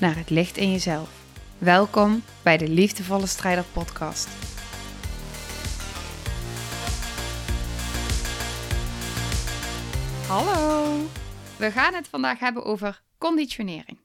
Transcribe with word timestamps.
naar 0.00 0.16
het 0.16 0.30
licht 0.30 0.56
in 0.56 0.70
jezelf. 0.70 1.24
Welkom 1.58 2.22
bij 2.42 2.56
de 2.56 2.68
Liefdevolle 2.68 3.26
Strijder 3.26 3.64
Podcast. 3.64 4.28
Hallo! 10.28 11.06
We 11.58 11.70
gaan 11.70 11.94
het 11.94 12.08
vandaag 12.08 12.38
hebben 12.38 12.64
over 12.64 13.02
conditionering. 13.18 13.98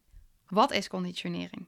Wat 0.47 0.71
is 0.71 0.87
conditionering? 0.87 1.67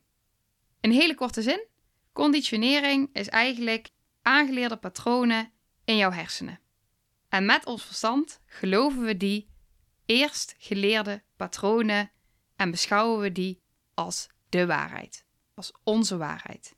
In 0.81 0.91
hele 0.91 1.15
korte 1.15 1.41
zin: 1.41 1.65
conditionering 2.13 3.09
is 3.13 3.29
eigenlijk 3.29 3.89
aangeleerde 4.21 4.77
patronen 4.77 5.51
in 5.85 5.97
jouw 5.97 6.11
hersenen. 6.11 6.59
En 7.29 7.45
met 7.45 7.65
ons 7.65 7.85
verstand 7.85 8.41
geloven 8.45 9.03
we 9.03 9.17
die 9.17 9.49
eerst 10.05 10.55
geleerde 10.57 11.23
patronen 11.35 12.11
en 12.55 12.71
beschouwen 12.71 13.19
we 13.19 13.31
die 13.31 13.62
als 13.93 14.27
de 14.49 14.65
waarheid, 14.65 15.25
als 15.53 15.71
onze 15.83 16.17
waarheid. 16.17 16.75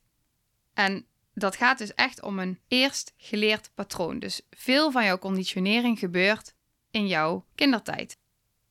En 0.73 1.05
dat 1.33 1.55
gaat 1.55 1.77
dus 1.77 1.93
echt 1.93 2.21
om 2.21 2.39
een 2.39 2.59
eerst 2.67 3.13
geleerd 3.17 3.71
patroon. 3.73 4.19
Dus 4.19 4.41
veel 4.49 4.91
van 4.91 5.05
jouw 5.05 5.17
conditionering 5.17 5.99
gebeurt 5.99 6.53
in 6.91 7.07
jouw 7.07 7.45
kindertijd. 7.55 8.17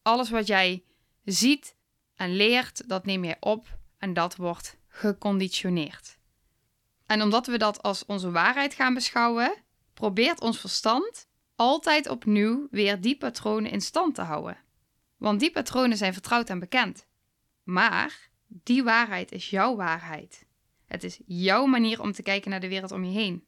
Alles 0.02 0.30
wat 0.30 0.46
jij 0.46 0.84
ziet 1.24 1.76
en 2.14 2.36
leert, 2.36 2.88
dat 2.88 3.06
neem 3.06 3.24
je 3.24 3.36
op 3.40 3.78
en 3.98 4.12
dat 4.12 4.36
wordt 4.36 4.76
geconditioneerd. 4.88 6.18
En 7.06 7.22
omdat 7.22 7.46
we 7.46 7.58
dat 7.58 7.82
als 7.82 8.04
onze 8.06 8.30
waarheid 8.30 8.74
gaan 8.74 8.94
beschouwen, 8.94 9.54
probeert 9.94 10.40
ons 10.40 10.58
verstand 10.58 11.28
altijd 11.56 12.08
opnieuw 12.08 12.68
weer 12.70 13.00
die 13.00 13.16
patronen 13.16 13.70
in 13.70 13.80
stand 13.80 14.14
te 14.14 14.22
houden. 14.22 14.58
Want 15.16 15.40
die 15.40 15.50
patronen 15.50 15.96
zijn 15.96 16.12
vertrouwd 16.12 16.50
en 16.50 16.58
bekend. 16.58 17.06
Maar 17.62 18.30
die 18.62 18.84
waarheid 18.84 19.32
is 19.32 19.50
jouw 19.50 19.76
waarheid. 19.76 20.46
Het 20.86 21.04
is 21.04 21.20
jouw 21.26 21.66
manier 21.66 22.00
om 22.00 22.12
te 22.12 22.22
kijken 22.22 22.50
naar 22.50 22.60
de 22.60 22.68
wereld 22.68 22.92
om 22.92 23.04
je 23.04 23.18
heen. 23.18 23.44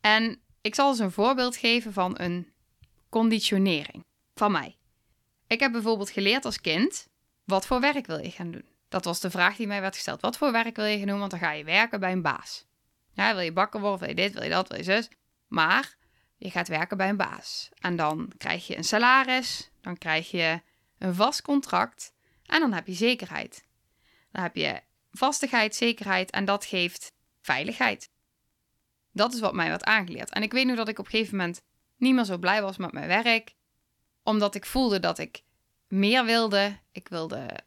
En 0.00 0.40
ik 0.60 0.74
zal 0.74 0.88
eens 0.88 0.98
een 0.98 1.10
voorbeeld 1.10 1.56
geven 1.56 1.92
van 1.92 2.18
een 2.18 2.52
conditionering 3.08 4.04
van 4.34 4.52
mij. 4.52 4.76
Ik 5.46 5.60
heb 5.60 5.72
bijvoorbeeld 5.72 6.10
geleerd 6.10 6.44
als 6.44 6.60
kind: 6.60 7.08
wat 7.44 7.66
voor 7.66 7.80
werk 7.80 8.06
wil 8.06 8.18
je 8.18 8.30
gaan 8.30 8.50
doen? 8.50 8.64
Dat 8.88 9.04
was 9.04 9.20
de 9.20 9.30
vraag 9.30 9.56
die 9.56 9.66
mij 9.66 9.80
werd 9.80 9.94
gesteld. 9.94 10.20
Wat 10.20 10.36
voor 10.36 10.52
werk 10.52 10.76
wil 10.76 10.84
je 10.84 10.98
gaan 10.98 11.06
doen? 11.06 11.18
Want 11.18 11.30
dan 11.30 11.40
ga 11.40 11.52
je 11.52 11.64
werken 11.64 12.00
bij 12.00 12.12
een 12.12 12.22
baas. 12.22 12.66
Ja, 13.12 13.34
wil 13.34 13.44
je 13.44 13.52
bakken 13.52 13.80
worden? 13.80 13.98
Wil 13.98 14.08
je 14.08 14.14
dit? 14.14 14.32
Wil 14.32 14.42
je 14.42 14.48
dat? 14.48 14.68
Wil 14.68 14.78
je 14.78 14.84
zus? 14.84 15.08
Maar 15.46 15.96
je 16.36 16.50
gaat 16.50 16.68
werken 16.68 16.96
bij 16.96 17.08
een 17.08 17.16
baas. 17.16 17.68
En 17.78 17.96
dan 17.96 18.32
krijg 18.38 18.66
je 18.66 18.76
een 18.76 18.84
salaris. 18.84 19.70
Dan 19.80 19.98
krijg 19.98 20.30
je 20.30 20.60
een 20.98 21.14
vast 21.14 21.42
contract. 21.42 22.14
En 22.46 22.60
dan 22.60 22.72
heb 22.72 22.86
je 22.86 22.92
zekerheid. 22.92 23.64
Dan 24.32 24.42
heb 24.42 24.56
je 24.56 24.80
vastigheid, 25.10 25.74
zekerheid 25.74 26.30
en 26.30 26.44
dat 26.44 26.64
geeft 26.64 27.12
veiligheid. 27.40 28.10
Dat 29.12 29.34
is 29.34 29.40
wat 29.40 29.54
mij 29.54 29.68
werd 29.68 29.84
aangeleerd. 29.84 30.30
En 30.30 30.42
ik 30.42 30.52
weet 30.52 30.66
nu 30.66 30.74
dat 30.74 30.88
ik 30.88 30.98
op 30.98 31.04
een 31.04 31.10
gegeven 31.10 31.36
moment 31.36 31.62
niet 31.96 32.14
meer 32.14 32.24
zo 32.24 32.38
blij 32.38 32.62
was 32.62 32.76
met 32.76 32.92
mijn 32.92 33.06
werk, 33.06 33.54
omdat 34.22 34.54
ik 34.54 34.66
voelde 34.66 35.00
dat 35.00 35.18
ik 35.18 35.42
meer 35.88 36.24
wilde. 36.24 36.78
Ik 36.92 37.08
wilde 37.08 37.60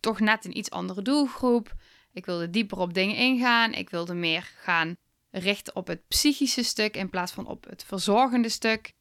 toch 0.00 0.20
net 0.20 0.44
een 0.44 0.58
iets 0.58 0.70
andere 0.70 1.02
doelgroep. 1.02 1.74
Ik 2.12 2.26
wilde 2.26 2.50
dieper 2.50 2.78
op 2.78 2.94
dingen 2.94 3.16
ingaan. 3.16 3.72
Ik 3.72 3.90
wilde 3.90 4.14
meer 4.14 4.42
gaan 4.42 4.96
richten 5.30 5.76
op 5.76 5.86
het 5.86 6.08
psychische 6.08 6.62
stuk 6.62 6.96
in 6.96 7.10
plaats 7.10 7.32
van 7.32 7.46
op 7.46 7.64
het 7.64 7.84
verzorgende 7.84 8.48
stuk. 8.48 8.92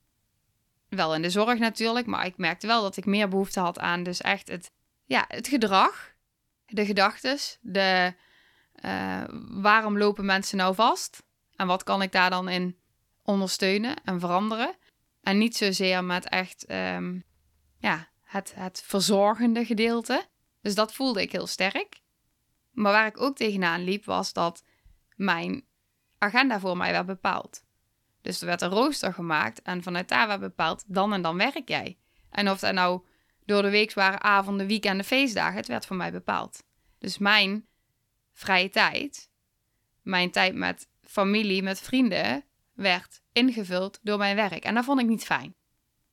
Wel 0.89 1.15
in 1.15 1.21
de 1.21 1.29
zorg 1.29 1.59
natuurlijk, 1.59 2.05
maar 2.05 2.25
ik 2.25 2.37
merkte 2.37 2.67
wel 2.67 2.81
dat 2.81 2.97
ik 2.97 3.05
meer 3.05 3.27
behoefte 3.27 3.59
had 3.59 3.79
aan 3.79 4.03
dus 4.03 4.21
echt 4.21 4.47
het 4.47 4.71
ja, 5.13 5.25
het 5.27 5.47
gedrag, 5.47 6.13
de 6.65 6.85
gedachtes, 6.85 7.57
de 7.61 8.13
uh, 8.85 9.23
waarom 9.61 9.97
lopen 9.97 10.25
mensen 10.25 10.57
nou 10.57 10.75
vast 10.75 11.23
en 11.55 11.67
wat 11.67 11.83
kan 11.83 12.01
ik 12.01 12.11
daar 12.11 12.29
dan 12.29 12.49
in 12.49 12.77
ondersteunen 13.23 13.95
en 14.03 14.19
veranderen. 14.19 14.75
En 15.21 15.37
niet 15.37 15.57
zozeer 15.57 16.03
met 16.03 16.29
echt 16.29 16.71
um, 16.71 17.23
ja, 17.77 18.09
het, 18.21 18.53
het 18.55 18.83
verzorgende 18.85 19.65
gedeelte. 19.65 20.25
Dus 20.61 20.75
dat 20.75 20.93
voelde 20.93 21.21
ik 21.21 21.31
heel 21.31 21.47
sterk. 21.47 22.01
Maar 22.71 22.91
waar 22.91 23.07
ik 23.07 23.21
ook 23.21 23.35
tegenaan 23.35 23.83
liep, 23.83 24.05
was 24.05 24.33
dat 24.33 24.63
mijn 25.15 25.65
agenda 26.17 26.59
voor 26.59 26.77
mij 26.77 26.91
werd 26.91 27.05
bepaald. 27.05 27.63
Dus 28.21 28.41
er 28.41 28.47
werd 28.47 28.61
een 28.61 28.69
rooster 28.69 29.13
gemaakt 29.13 29.61
en 29.61 29.83
vanuit 29.83 30.07
daar 30.07 30.27
werd 30.27 30.39
bepaald, 30.39 30.83
dan 30.87 31.13
en 31.13 31.21
dan 31.21 31.37
werk 31.37 31.67
jij. 31.69 31.97
En 32.29 32.49
of 32.49 32.59
dat 32.59 32.73
nou 32.73 33.01
door 33.45 33.61
de 33.61 33.69
week 33.69 33.93
waren 33.93 34.23
avonden, 34.23 34.67
weekenden, 34.67 35.05
feestdagen. 35.05 35.55
Het 35.55 35.67
werd 35.67 35.85
voor 35.85 35.95
mij 35.95 36.11
bepaald. 36.11 36.63
Dus 36.99 37.17
mijn 37.17 37.65
vrije 38.33 38.69
tijd, 38.69 39.29
mijn 40.01 40.31
tijd 40.31 40.55
met 40.55 40.87
familie, 41.01 41.63
met 41.63 41.81
vrienden, 41.81 42.43
werd 42.73 43.21
ingevuld 43.31 43.99
door 44.01 44.17
mijn 44.17 44.35
werk. 44.35 44.63
En 44.63 44.75
dat 44.75 44.83
vond 44.83 44.99
ik 44.99 45.07
niet 45.07 45.23
fijn. 45.23 45.55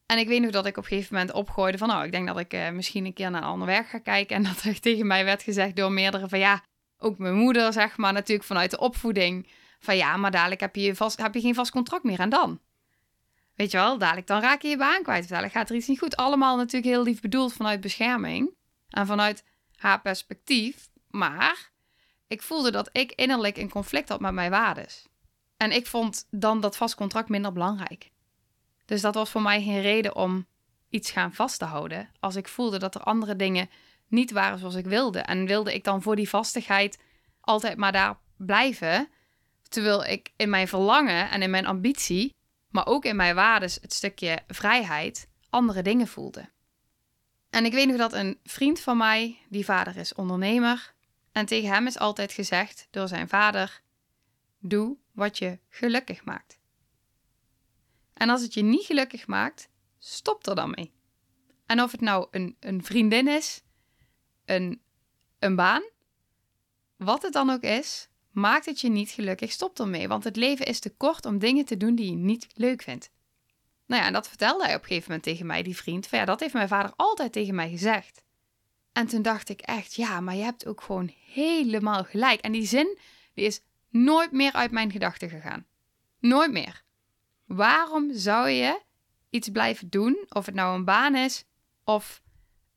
En 0.07 0.19
ik 0.19 0.29
weet 0.29 0.43
nog 0.43 0.51
dat 0.51 0.67
ik 0.67 0.77
op 0.77 0.83
een 0.83 0.89
gegeven 0.89 1.15
moment 1.15 1.33
opgooide 1.33 1.79
van, 1.79 1.91
oh, 1.91 2.05
ik 2.05 2.13
denk 2.13 2.27
dat 2.27 2.39
ik 2.39 2.55
uh, 2.55 2.71
misschien 2.71 3.05
een 3.05 3.13
keer 3.13 3.31
naar 3.31 3.43
een 3.43 3.49
ander 3.49 3.67
werk 3.67 3.89
ga 3.89 3.99
kijken. 3.99 4.37
En 4.37 4.43
dat 4.53 4.63
er 4.63 4.81
tegen 4.81 5.07
mij 5.07 5.25
werd 5.25 5.43
gezegd 5.43 5.77
door 5.77 5.93
meerdere 5.93 6.29
van, 6.29 6.39
ja, 6.39 6.65
ook 6.99 7.19
mijn 7.19 7.35
moeder, 7.35 7.73
zeg 7.73 7.97
maar, 7.97 8.13
natuurlijk 8.13 8.47
vanuit 8.47 8.71
de 8.71 8.79
opvoeding. 8.79 9.49
Van 9.79 9.97
ja, 9.97 10.17
maar 10.17 10.31
dadelijk 10.31 10.61
heb 10.61 10.77
je, 10.77 10.95
vast, 10.95 11.23
heb 11.23 11.35
je 11.35 11.41
geen 11.41 11.55
vast 11.55 11.71
contract 11.71 12.05
meer 12.05 12.21
en 12.21 12.29
dan? 12.29 12.61
Weet 13.61 13.71
je 13.71 13.77
wel, 13.77 13.99
dadelijk 13.99 14.27
dan 14.27 14.41
raak 14.41 14.63
je 14.63 14.69
je 14.69 14.77
baan 14.77 15.03
kwijt. 15.03 15.23
Of 15.23 15.29
dadelijk 15.29 15.55
gaat 15.55 15.71
er 15.71 15.77
iets 15.77 15.87
niet 15.87 15.99
goed. 15.99 16.17
Allemaal 16.17 16.57
natuurlijk 16.57 16.93
heel 16.93 17.03
lief 17.03 17.21
bedoeld 17.21 17.53
vanuit 17.53 17.81
bescherming. 17.81 18.55
En 18.89 19.07
vanuit 19.07 19.45
haar 19.77 20.01
perspectief. 20.01 20.89
Maar 21.11 21.71
ik 22.27 22.43
voelde 22.43 22.71
dat 22.71 22.89
ik 22.93 23.13
innerlijk 23.13 23.57
een 23.57 23.71
conflict 23.71 24.09
had 24.09 24.21
met 24.21 24.33
mijn 24.33 24.51
waardes. 24.51 25.07
En 25.57 25.73
ik 25.73 25.87
vond 25.87 26.27
dan 26.31 26.61
dat 26.61 26.77
vast 26.77 26.95
contract 26.95 27.29
minder 27.29 27.53
belangrijk. 27.53 28.11
Dus 28.85 29.01
dat 29.01 29.15
was 29.15 29.31
voor 29.31 29.43
mij 29.43 29.63
geen 29.63 29.81
reden 29.81 30.17
om 30.17 30.47
iets 30.89 31.11
gaan 31.11 31.35
vast 31.35 31.59
te 31.59 31.65
houden. 31.65 32.11
Als 32.21 32.37
ik 32.37 32.49
voelde 32.49 32.79
dat 32.79 32.95
er 32.95 33.03
andere 33.03 33.37
dingen 33.37 33.71
niet 34.07 34.31
waren 34.31 34.59
zoals 34.59 34.75
ik 34.75 34.87
wilde. 34.87 35.19
En 35.19 35.47
wilde 35.47 35.75
ik 35.75 35.85
dan 35.85 36.03
voor 36.03 36.17
die 36.17 36.29
vastigheid 36.29 36.99
altijd 37.41 37.77
maar 37.77 37.93
daar 37.93 38.19
blijven. 38.37 39.09
Terwijl 39.69 40.05
ik 40.05 40.33
in 40.37 40.51
mijn 40.51 40.69
verlangen 40.69 41.31
en 41.31 41.43
in 41.43 41.51
mijn 41.51 41.67
ambitie 41.67 42.39
maar 42.71 42.87
ook 42.87 43.05
in 43.05 43.17
mijn 43.17 43.35
waardes 43.35 43.79
het 43.81 43.93
stukje 43.93 44.39
vrijheid, 44.47 45.29
andere 45.51 45.83
dingen 45.83 46.07
voelde. 46.07 46.51
En 47.51 47.65
ik 47.65 47.73
weet 47.73 47.87
nog 47.87 47.97
dat 47.97 48.13
een 48.13 48.39
vriend 48.45 48.81
van 48.81 48.97
mij, 48.97 49.39
die 49.49 49.65
vader 49.65 49.97
is 49.97 50.15
ondernemer, 50.15 50.95
en 51.33 51.47
tegen 51.47 51.69
hem 51.69 51.87
is 51.87 51.99
altijd 51.99 52.33
gezegd 52.33 52.89
door 52.91 53.09
zijn 53.09 53.29
vader: 53.29 53.83
Doe 54.59 54.97
wat 55.13 55.39
je 55.39 55.59
gelukkig 55.69 56.25
maakt. 56.25 56.59
En 58.13 58.29
als 58.29 58.43
het 58.43 58.55
je 58.55 58.63
niet 58.63 58.85
gelukkig 58.85 59.27
maakt, 59.27 59.69
stop 59.99 60.47
er 60.47 60.55
dan 60.55 60.71
mee. 60.71 60.93
En 61.67 61.83
of 61.83 61.93
het 61.93 62.01
nou 62.01 62.29
een, 62.31 62.57
een 62.61 62.85
vriendin 62.85 63.29
is, 63.29 63.63
een, 64.45 64.83
een 65.39 65.57
baan, 65.57 65.83
wat 66.97 67.23
het 67.23 67.33
dan 67.33 67.51
ook 67.51 67.63
is, 67.63 68.10
Maakt 68.31 68.67
het 68.67 68.81
je 68.81 68.89
niet 68.89 69.11
gelukkig, 69.11 69.53
stop 69.53 69.79
ermee, 69.79 70.09
want 70.09 70.25
het 70.25 70.37
leven 70.37 70.67
is 70.67 70.81
te 70.81 70.91
kort 70.91 71.27
om 71.27 71.39
dingen 71.39 71.65
te 71.65 71.77
doen 71.77 71.95
die 71.95 72.11
je 72.11 72.17
niet 72.17 72.47
leuk 72.55 72.83
vindt. 72.83 73.11
Nou 73.87 74.01
ja, 74.03 74.07
en 74.07 74.13
dat 74.13 74.29
vertelde 74.29 74.65
hij 74.65 74.75
op 74.75 74.81
een 74.81 74.87
gegeven 74.87 75.09
moment 75.09 75.23
tegen 75.29 75.47
mij, 75.47 75.63
die 75.63 75.77
vriend. 75.77 76.09
Ja, 76.11 76.25
dat 76.25 76.41
heeft 76.41 76.55
mijn 76.55 76.69
vader 76.69 76.93
altijd 76.97 77.33
tegen 77.33 77.55
mij 77.55 77.71
gezegd. 77.71 78.23
En 78.93 79.07
toen 79.07 79.23
dacht 79.23 79.49
ik 79.49 79.61
echt, 79.61 79.95
ja, 79.95 80.21
maar 80.21 80.37
je 80.37 80.43
hebt 80.43 80.67
ook 80.67 80.81
gewoon 80.81 81.13
helemaal 81.33 82.05
gelijk. 82.05 82.41
En 82.41 82.53
die 82.53 82.67
zin, 82.67 82.99
is 83.35 83.61
nooit 83.89 84.33
meer 84.33 84.53
uit 84.53 84.71
mijn 84.71 84.91
gedachten 84.91 85.29
gegaan. 85.29 85.67
Nooit 86.19 86.51
meer. 86.51 86.83
Waarom 87.47 88.11
zou 88.15 88.49
je 88.49 88.81
iets 89.31 89.49
blijven 89.49 89.89
doen, 89.89 90.25
of 90.29 90.47
het 90.47 90.55
nou 90.55 90.75
een 90.75 90.85
baan 90.85 91.15
is, 91.15 91.45
of 91.85 92.23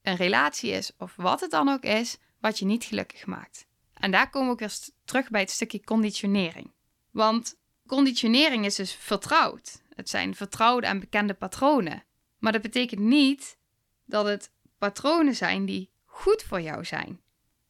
een 0.01 0.15
relatie 0.15 0.71
is, 0.71 0.91
of 0.97 1.15
wat 1.15 1.41
het 1.41 1.51
dan 1.51 1.69
ook 1.69 1.83
is, 1.83 2.17
wat 2.39 2.59
je 2.59 2.65
niet 2.65 2.83
gelukkig 2.83 3.25
maakt? 3.25 3.65
En 4.03 4.11
daar 4.11 4.29
komen 4.29 4.47
we 4.47 4.53
ook 4.53 4.59
weer 4.59 4.77
terug 5.05 5.29
bij 5.29 5.41
het 5.41 5.51
stukje 5.51 5.83
conditionering. 5.83 6.71
Want 7.11 7.55
conditionering 7.87 8.65
is 8.65 8.75
dus 8.75 8.93
vertrouwd. 8.93 9.81
Het 9.95 10.09
zijn 10.09 10.35
vertrouwde 10.35 10.87
en 10.87 10.99
bekende 10.99 11.33
patronen. 11.33 12.03
Maar 12.37 12.51
dat 12.51 12.61
betekent 12.61 13.01
niet 13.01 13.57
dat 14.05 14.25
het 14.25 14.51
patronen 14.77 15.35
zijn 15.35 15.65
die 15.65 15.89
goed 16.05 16.43
voor 16.43 16.61
jou 16.61 16.85
zijn. 16.85 17.21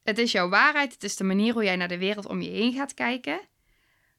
Het 0.02 0.18
is 0.18 0.32
jouw 0.32 0.48
waarheid, 0.48 0.92
het 0.92 1.04
is 1.04 1.16
de 1.16 1.24
manier 1.24 1.52
hoe 1.52 1.64
jij 1.64 1.76
naar 1.76 1.88
de 1.88 1.98
wereld 1.98 2.26
om 2.26 2.40
je 2.40 2.50
heen 2.50 2.72
gaat 2.72 2.94
kijken. 2.94 3.40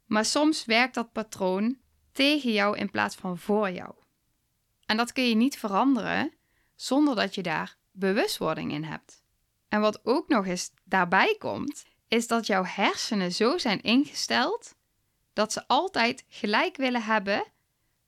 Maar 0.06 0.26
soms 0.26 0.66
werkt 0.66 0.94
dat 0.94 1.12
patroon 1.12 1.78
tegen 2.12 2.52
jou 2.52 2.78
in 2.78 2.90
plaats 2.90 3.16
van 3.16 3.38
voor 3.38 3.72
jou. 3.72 3.94
En 4.86 4.98
dat 4.98 5.14
kun 5.14 5.30
je 5.30 5.36
niet 5.36 5.58
veranderen 5.58 6.34
zonder 6.76 7.16
dat 7.16 7.36
je 7.36 7.44
daar 7.44 7.78
bewustwording 7.92 8.72
in 8.72 8.84
hebt. 8.84 9.24
En 9.68 9.82
wat 9.82 10.06
ook 10.06 10.28
nog 10.28 10.46
eens 10.46 10.72
daarbij 10.84 11.36
komt, 11.40 11.86
is 12.08 12.28
dat 12.28 12.46
jouw 12.46 12.64
hersenen 12.66 13.34
zo 13.34 13.58
zijn 13.58 13.82
ingesteld 13.82 14.76
dat 15.34 15.54
ze 15.54 15.68
altijd 15.68 16.26
gelijk 16.28 16.78
willen 16.78 17.04
hebben 17.04 17.46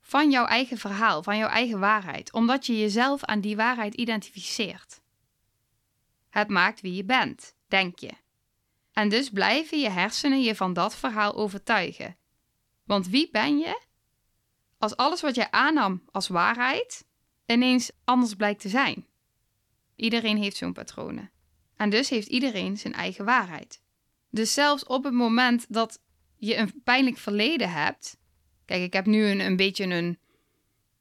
van 0.02 0.32
jouw 0.32 0.46
eigen 0.46 0.78
verhaal, 0.78 1.24
van 1.24 1.38
jouw 1.38 1.50
eigen 1.50 1.80
waarheid, 1.80 2.34
omdat 2.34 2.66
je 2.66 2.80
jezelf 2.80 3.24
aan 3.24 3.42
die 3.42 3.56
waarheid 3.56 3.94
identificeert. 3.94 5.02
Het 6.30 6.50
maakt 6.50 6.82
wie 6.82 6.94
je 6.94 7.04
bent, 7.04 7.56
denk 7.68 8.00
je. 8.00 8.12
En 8.92 9.10
dus 9.10 9.30
blijven 9.30 9.80
je 9.80 9.90
hersenen 9.90 10.42
je 10.42 10.56
van 10.56 10.74
dat 10.74 10.96
verhaal 10.96 11.36
overtuigen. 11.36 12.18
Want 12.84 13.08
wie 13.08 13.30
ben 13.32 13.58
je 13.58 13.82
als 14.78 14.96
alles 14.96 15.22
wat 15.22 15.36
jij 15.36 15.52
aannam 15.52 16.04
als 16.12 16.28
waarheid 16.28 17.06
ineens 17.46 17.92
anders 18.04 18.34
blijkt 18.34 18.62
te 18.62 18.70
zijn? 18.70 19.06
Iedereen 19.96 20.38
heeft 20.38 20.58
zo'n 20.58 20.74
patronen. 20.74 21.32
En 21.76 21.90
dus 21.90 22.10
heeft 22.10 22.28
iedereen 22.28 22.78
zijn 22.78 22.94
eigen 22.94 23.26
waarheid. 23.26 23.82
Dus 24.30 24.54
zelfs 24.54 24.84
op 24.84 25.04
het 25.04 25.14
moment 25.14 25.66
dat 25.70 26.00
je 26.36 26.56
een 26.56 26.82
pijnlijk 26.84 27.18
verleden 27.18 27.72
hebt. 27.72 28.18
Kijk, 28.66 28.84
ik 28.84 28.94
heb 28.94 29.06
nu 29.06 29.26
een, 29.26 29.40
een 29.40 29.56
beetje 29.56 29.86
een 29.86 30.20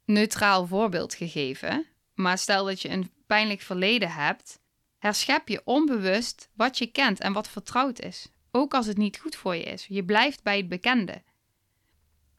neutraal 0.05 0.67
voorbeeld 0.67 1.15
gegeven. 1.15 1.87
Maar 2.15 2.39
stel 2.39 2.65
dat 2.65 2.83
je 2.83 2.89
een 2.89 3.11
pijnlijk 3.27 3.61
verleden 3.61 4.13
hebt, 4.13 4.61
herschep 4.99 5.49
je 5.49 5.63
onbewust 5.65 6.49
wat 6.55 6.79
je 6.79 6.87
kent 6.87 7.21
en 7.21 7.33
wat 7.33 7.49
vertrouwd 7.49 8.01
is. 8.01 8.29
Ook 8.51 8.75
als 8.75 8.87
het 8.87 8.97
niet 8.97 9.19
goed 9.19 9.37
voor 9.37 9.55
je 9.55 9.63
is. 9.63 9.87
Je 9.89 10.05
blijft 10.05 10.43
bij 10.43 10.57
het 10.57 10.69
bekende. 10.69 11.23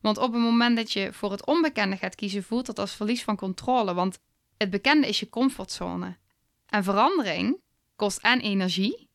Want 0.01 0.17
op 0.17 0.33
het 0.33 0.41
moment 0.41 0.75
dat 0.75 0.91
je 0.91 1.13
voor 1.13 1.31
het 1.31 1.45
onbekende 1.45 1.97
gaat 1.97 2.15
kiezen, 2.15 2.43
voelt 2.43 2.65
dat 2.65 2.79
als 2.79 2.95
verlies 2.95 3.23
van 3.23 3.35
controle. 3.35 3.93
Want 3.93 4.19
het 4.57 4.69
bekende 4.69 5.07
is 5.07 5.19
je 5.19 5.29
comfortzone. 5.29 6.17
En 6.65 6.83
verandering 6.83 7.57
kost 7.95 8.17
en 8.17 8.39
energie 8.39 9.09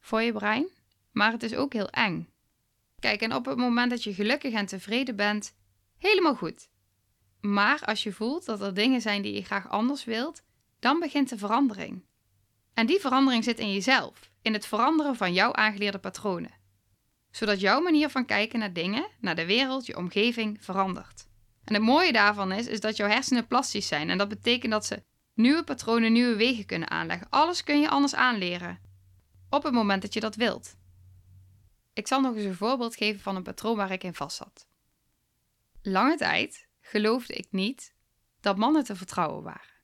voor 0.00 0.22
je 0.22 0.32
brein, 0.32 0.68
maar 1.16 1.32
het 1.32 1.42
is 1.42 1.54
ook 1.54 1.72
heel 1.72 1.90
eng. 1.90 2.28
Kijk, 2.98 3.20
en 3.20 3.34
op 3.34 3.44
het 3.44 3.56
moment 3.56 3.90
dat 3.90 4.04
je 4.04 4.14
gelukkig 4.14 4.52
en 4.52 4.66
tevreden 4.66 5.16
bent, 5.16 5.54
helemaal 5.98 6.34
goed. 6.34 6.68
Maar 7.40 7.80
als 7.84 8.02
je 8.02 8.12
voelt 8.12 8.44
dat 8.44 8.60
er 8.60 8.74
dingen 8.74 9.00
zijn 9.00 9.22
die 9.22 9.34
je 9.34 9.44
graag 9.44 9.68
anders 9.68 10.04
wilt, 10.04 10.42
dan 10.78 11.00
begint 11.00 11.28
de 11.28 11.38
verandering. 11.38 12.04
En 12.74 12.86
die 12.86 13.00
verandering 13.00 13.44
zit 13.44 13.58
in 13.58 13.72
jezelf, 13.72 14.30
in 14.42 14.52
het 14.52 14.66
veranderen 14.66 15.16
van 15.16 15.32
jouw 15.32 15.52
aangeleerde 15.52 15.98
patronen. 15.98 16.54
Zodat 17.30 17.60
jouw 17.60 17.80
manier 17.80 18.08
van 18.08 18.26
kijken 18.26 18.58
naar 18.58 18.72
dingen, 18.72 19.06
naar 19.20 19.36
de 19.36 19.46
wereld, 19.46 19.86
je 19.86 19.96
omgeving 19.96 20.64
verandert. 20.64 21.28
En 21.64 21.74
het 21.74 21.82
mooie 21.82 22.12
daarvan 22.12 22.52
is, 22.52 22.66
is 22.66 22.80
dat 22.80 22.96
jouw 22.96 23.08
hersenen 23.08 23.46
plastisch 23.46 23.86
zijn. 23.86 24.10
En 24.10 24.18
dat 24.18 24.28
betekent 24.28 24.72
dat 24.72 24.86
ze 24.86 25.02
nieuwe 25.34 25.64
patronen, 25.64 26.12
nieuwe 26.12 26.36
wegen 26.36 26.66
kunnen 26.66 26.90
aanleggen. 26.90 27.26
Alles 27.30 27.64
kun 27.64 27.80
je 27.80 27.88
anders 27.88 28.14
aanleren. 28.14 28.80
Op 29.50 29.62
het 29.62 29.72
moment 29.72 30.02
dat 30.02 30.14
je 30.14 30.20
dat 30.20 30.34
wilt. 30.34 30.75
Ik 31.96 32.06
zal 32.06 32.20
nog 32.20 32.34
eens 32.36 32.44
een 32.44 32.54
voorbeeld 32.54 32.96
geven 32.96 33.20
van 33.20 33.36
een 33.36 33.42
patroon 33.42 33.76
waar 33.76 33.90
ik 33.90 34.04
in 34.04 34.14
vast 34.14 34.36
zat. 34.36 34.66
Lange 35.82 36.16
tijd 36.16 36.68
geloofde 36.80 37.34
ik 37.34 37.46
niet 37.50 37.94
dat 38.40 38.56
mannen 38.56 38.84
te 38.84 38.96
vertrouwen 38.96 39.42
waren. 39.42 39.74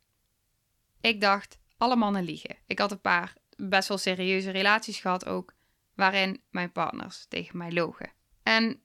Ik 1.01 1.21
dacht, 1.21 1.59
alle 1.77 1.97
mannen 1.97 2.25
liegen. 2.25 2.57
Ik 2.67 2.79
had 2.79 2.91
een 2.91 3.01
paar 3.01 3.37
best 3.57 3.89
wel 3.89 3.99
serieuze 3.99 4.51
relaties 4.51 5.01
gehad 5.01 5.27
ook, 5.27 5.55
waarin 5.95 6.43
mijn 6.51 6.73
partners 6.73 7.27
tegen 7.29 7.59
mij 7.59 7.73
logen. 7.73 8.13
En 8.43 8.81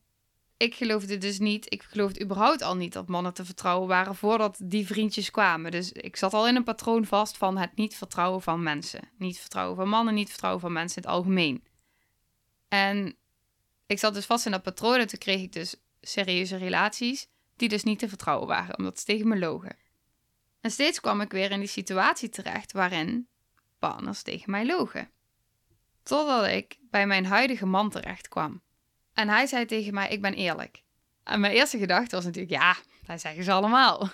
ik 0.58 0.76
geloofde 0.76 1.18
dus 1.18 1.40
niet, 1.40 1.74
ik 1.74 1.84
geloofde 1.84 2.24
überhaupt 2.24 2.62
al 2.62 2.76
niet 2.76 2.94
dat 2.94 3.08
mannen 3.08 3.34
te 3.34 3.46
vertrouwen 3.46 3.88
waren 3.88 4.16
voordat 4.16 4.60
die 4.64 4.88
vriendjes 4.88 5.32
kwamen. 5.32 5.72
Dus 5.72 5.92
ik 5.92 6.16
zat 6.16 6.34
al 6.34 6.48
in 6.48 6.56
een 6.56 6.64
patroon 6.64 7.06
vast 7.06 7.38
van 7.38 7.58
het 7.58 7.76
niet 7.76 7.96
vertrouwen 7.96 8.42
van 8.42 8.64
mensen. 8.64 9.10
Niet 9.18 9.40
vertrouwen 9.40 9.76
van 9.76 9.90
mannen, 9.90 10.14
niet 10.14 10.30
vertrouwen 10.30 10.62
van 10.62 10.74
mensen 10.74 11.02
in 11.02 11.08
het 11.08 11.18
algemeen. 11.18 11.64
En 12.68 13.16
ik 13.86 14.00
zat 14.00 14.14
dus 14.14 14.26
vast 14.26 14.46
in 14.46 14.52
dat 14.52 14.64
patroon 14.64 15.00
en 15.00 15.08
toen 15.08 15.20
kreeg 15.20 15.42
ik 15.42 15.54
dus 15.54 15.76
serieuze 16.02 16.58
relaties 16.58 17.28
die 17.56 17.70
dus 17.70 17.84
niet 17.84 18.00
te 18.00 18.10
vertrouwen 18.10 18.48
waren, 18.48 18.78
omdat 18.78 19.00
ze 19.00 19.06
tegen 19.06 19.28
me 19.28 19.38
logen. 19.38 19.76
En 20.62 20.72
steeds 20.72 21.00
kwam 21.00 21.22
ik 21.22 21.32
weer 21.32 21.52
in 21.52 21.60
die 21.60 21.68
situatie 21.68 22.30
terecht 22.30 22.72
waarin 22.72 23.28
partners 23.80 24.22
tegen 24.22 24.52
mij 24.52 24.66
logen. 24.66 25.10
Totdat 26.04 26.48
ik 26.48 26.78
bij 26.82 27.08
mijn 27.08 27.26
huidige 27.26 27.66
man 27.66 27.90
terecht 27.90 28.28
kwam. 28.28 28.62
En 29.14 29.30
hij 29.30 29.46
zei 29.46 29.66
tegen 29.66 29.94
mij: 29.94 30.10
Ik 30.10 30.22
ben 30.22 30.34
eerlijk. 30.34 30.84
En 31.24 31.40
mijn 31.40 31.54
eerste 31.54 31.78
gedachte 31.78 32.16
was 32.16 32.26
natuurlijk: 32.26 32.54
Ja, 32.54 32.76
dat 33.06 33.22
zeggen 33.22 33.44
ze 33.44 33.52
allemaal. 33.52 34.10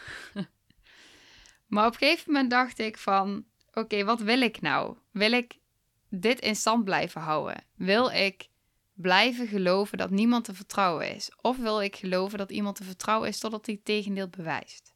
maar 1.67 1.85
op 1.85 1.91
een 1.91 1.97
gegeven 1.97 2.31
moment 2.31 2.51
dacht 2.51 2.79
ik: 2.79 2.97
van... 2.97 3.45
Oké, 3.73 4.03
wat 4.03 4.19
wil 4.19 4.41
ik 4.41 4.61
nou? 4.61 4.97
Wil 5.11 5.31
ik 5.31 5.57
dit 6.19 6.39
in 6.39 6.55
stand 6.55 6.83
blijven 6.83 7.21
houden? 7.21 7.63
Wil 7.75 8.09
ik 8.09 8.49
blijven 8.93 9.47
geloven 9.47 9.97
dat 9.97 10.09
niemand 10.09 10.45
te 10.45 10.53
vertrouwen 10.53 11.15
is? 11.15 11.31
Of 11.41 11.57
wil 11.57 11.81
ik 11.81 11.95
geloven 11.95 12.37
dat 12.37 12.51
iemand 12.51 12.75
te 12.75 12.83
vertrouwen 12.83 13.29
is 13.29 13.39
totdat 13.39 13.65
hij 13.65 13.75
het 13.75 13.85
tegendeel 13.85 14.27
bewijst? 14.27 14.93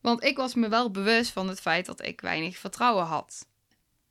Want 0.00 0.24
ik 0.24 0.36
was 0.36 0.54
me 0.54 0.68
wel 0.68 0.90
bewust 0.90 1.30
van 1.30 1.48
het 1.48 1.60
feit 1.60 1.86
dat 1.86 2.04
ik 2.04 2.20
weinig 2.20 2.56
vertrouwen 2.56 3.04
had. 3.04 3.46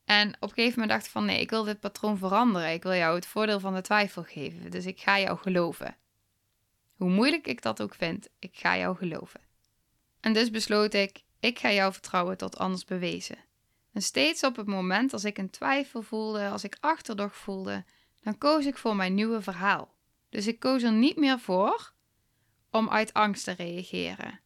En 0.05 0.27
op 0.39 0.49
een 0.49 0.55
gegeven 0.55 0.79
moment 0.79 0.89
dacht 0.89 1.05
ik 1.05 1.11
van 1.11 1.25
nee, 1.25 1.41
ik 1.41 1.49
wil 1.49 1.63
dit 1.63 1.79
patroon 1.79 2.17
veranderen. 2.17 2.71
Ik 2.71 2.83
wil 2.83 2.93
jou 2.93 3.15
het 3.15 3.25
voordeel 3.25 3.59
van 3.59 3.73
de 3.73 3.81
twijfel 3.81 4.23
geven. 4.23 4.71
Dus 4.71 4.85
ik 4.85 4.99
ga 4.99 5.19
jou 5.19 5.37
geloven. 5.37 5.97
Hoe 6.95 7.09
moeilijk 7.09 7.47
ik 7.47 7.61
dat 7.61 7.81
ook 7.81 7.95
vind, 7.95 8.27
ik 8.39 8.51
ga 8.53 8.77
jou 8.77 8.97
geloven. 8.97 9.39
En 10.19 10.33
dus 10.33 10.49
besloot 10.49 10.93
ik, 10.93 11.23
ik 11.39 11.59
ga 11.59 11.71
jou 11.71 11.93
vertrouwen 11.93 12.37
tot 12.37 12.57
anders 12.57 12.85
bewezen. 12.85 13.37
En 13.97 14.03
steeds 14.03 14.43
op 14.43 14.55
het 14.55 14.67
moment 14.67 15.13
als 15.13 15.25
ik 15.25 15.37
een 15.37 15.49
twijfel 15.49 16.01
voelde, 16.01 16.49
als 16.49 16.63
ik 16.63 16.77
achterdocht 16.79 17.37
voelde, 17.37 17.85
dan 18.21 18.37
koos 18.37 18.65
ik 18.65 18.77
voor 18.77 18.95
mijn 18.95 19.13
nieuwe 19.13 19.41
verhaal. 19.41 19.93
Dus 20.29 20.47
ik 20.47 20.59
koos 20.59 20.83
er 20.83 20.91
niet 20.91 21.17
meer 21.17 21.39
voor 21.39 21.93
om 22.71 22.89
uit 22.89 23.13
angst 23.13 23.43
te 23.43 23.51
reageren. 23.51 24.39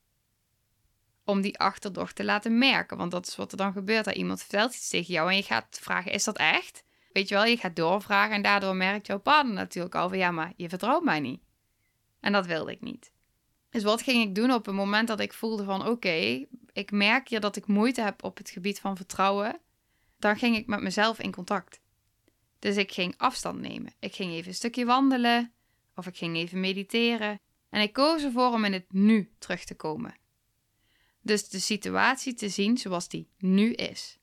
Om 1.26 1.42
die 1.42 1.60
achterdocht 1.60 2.16
te 2.16 2.24
laten 2.24 2.58
merken, 2.58 2.98
want 2.98 3.12
dat 3.12 3.28
is 3.28 3.36
wat 3.36 3.52
er 3.52 3.58
dan 3.58 3.72
gebeurt. 3.72 4.06
Dat 4.06 4.16
iemand 4.16 4.40
vertelt 4.40 4.74
iets 4.74 4.90
tegen 4.90 5.14
jou 5.14 5.30
en 5.30 5.36
je 5.36 5.44
gaat 5.44 5.80
vragen: 5.82 6.12
is 6.12 6.24
dat 6.24 6.38
echt? 6.38 6.84
Weet 7.14 7.28
je 7.28 7.36
wel, 7.36 7.46
je 7.46 7.58
gaat 7.58 7.76
doorvragen 7.76 8.36
en 8.36 8.42
daardoor 8.42 8.76
merkt 8.76 9.08
jouw 9.08 9.20
partner 9.20 9.54
natuurlijk 9.54 9.96
al 9.96 10.10
van 10.10 10.18
ja, 10.18 10.32
maar 10.32 10.54
je 10.56 10.70
vertrouwt 10.70 11.04
mij 11.04 11.20
niet. 11.20 11.42
En 12.20 12.32
dat 12.32 12.46
wilde 12.46 12.72
ik 12.72 12.82
niet. 12.82 13.12
Dus 13.72 13.84
wat 13.84 14.02
ging 14.02 14.24
ik 14.24 14.36
doen 14.36 14.52
op 14.52 14.66
het 14.66 14.76
moment 14.76 15.08
dat 15.08 15.20
ik 15.20 15.34
voelde 15.34 15.64
van 15.64 15.88
oké, 15.88 16.46
ik 16.74 16.92
merk 16.92 17.30
hier 17.30 17.40
dat 17.40 17.56
ik 17.56 17.68
moeite 17.68 18.02
heb 18.02 18.24
op 18.24 18.38
het 18.38 18.50
gebied 18.50 18.80
van 18.80 18.96
vertrouwen, 18.96 19.60
dan 20.20 20.38
ging 20.38 20.56
ik 20.56 20.68
met 20.68 20.82
mezelf 20.82 21.20
in 21.20 21.32
contact. 21.32 21.80
Dus 22.60 22.78
ik 22.78 22.92
ging 22.92 23.14
afstand 23.18 23.60
nemen. 23.60 23.94
Ik 24.00 24.16
ging 24.16 24.32
even 24.32 24.48
een 24.48 24.56
stukje 24.56 24.86
wandelen 24.86 25.54
of 25.96 26.08
ik 26.08 26.18
ging 26.18 26.36
even 26.36 26.60
mediteren. 26.60 27.40
En 27.70 27.82
ik 27.82 27.94
koos 27.94 28.24
ervoor 28.24 28.52
om 28.52 28.66
in 28.66 28.74
het 28.74 28.94
nu 28.94 29.32
terug 29.40 29.64
te 29.64 29.76
komen. 29.76 30.16
Dus 31.22 31.50
de 31.50 31.60
situatie 31.60 32.34
te 32.34 32.50
zien 32.50 32.78
zoals 32.78 33.08
die 33.08 33.30
nu 33.38 33.74
is. 33.74 34.20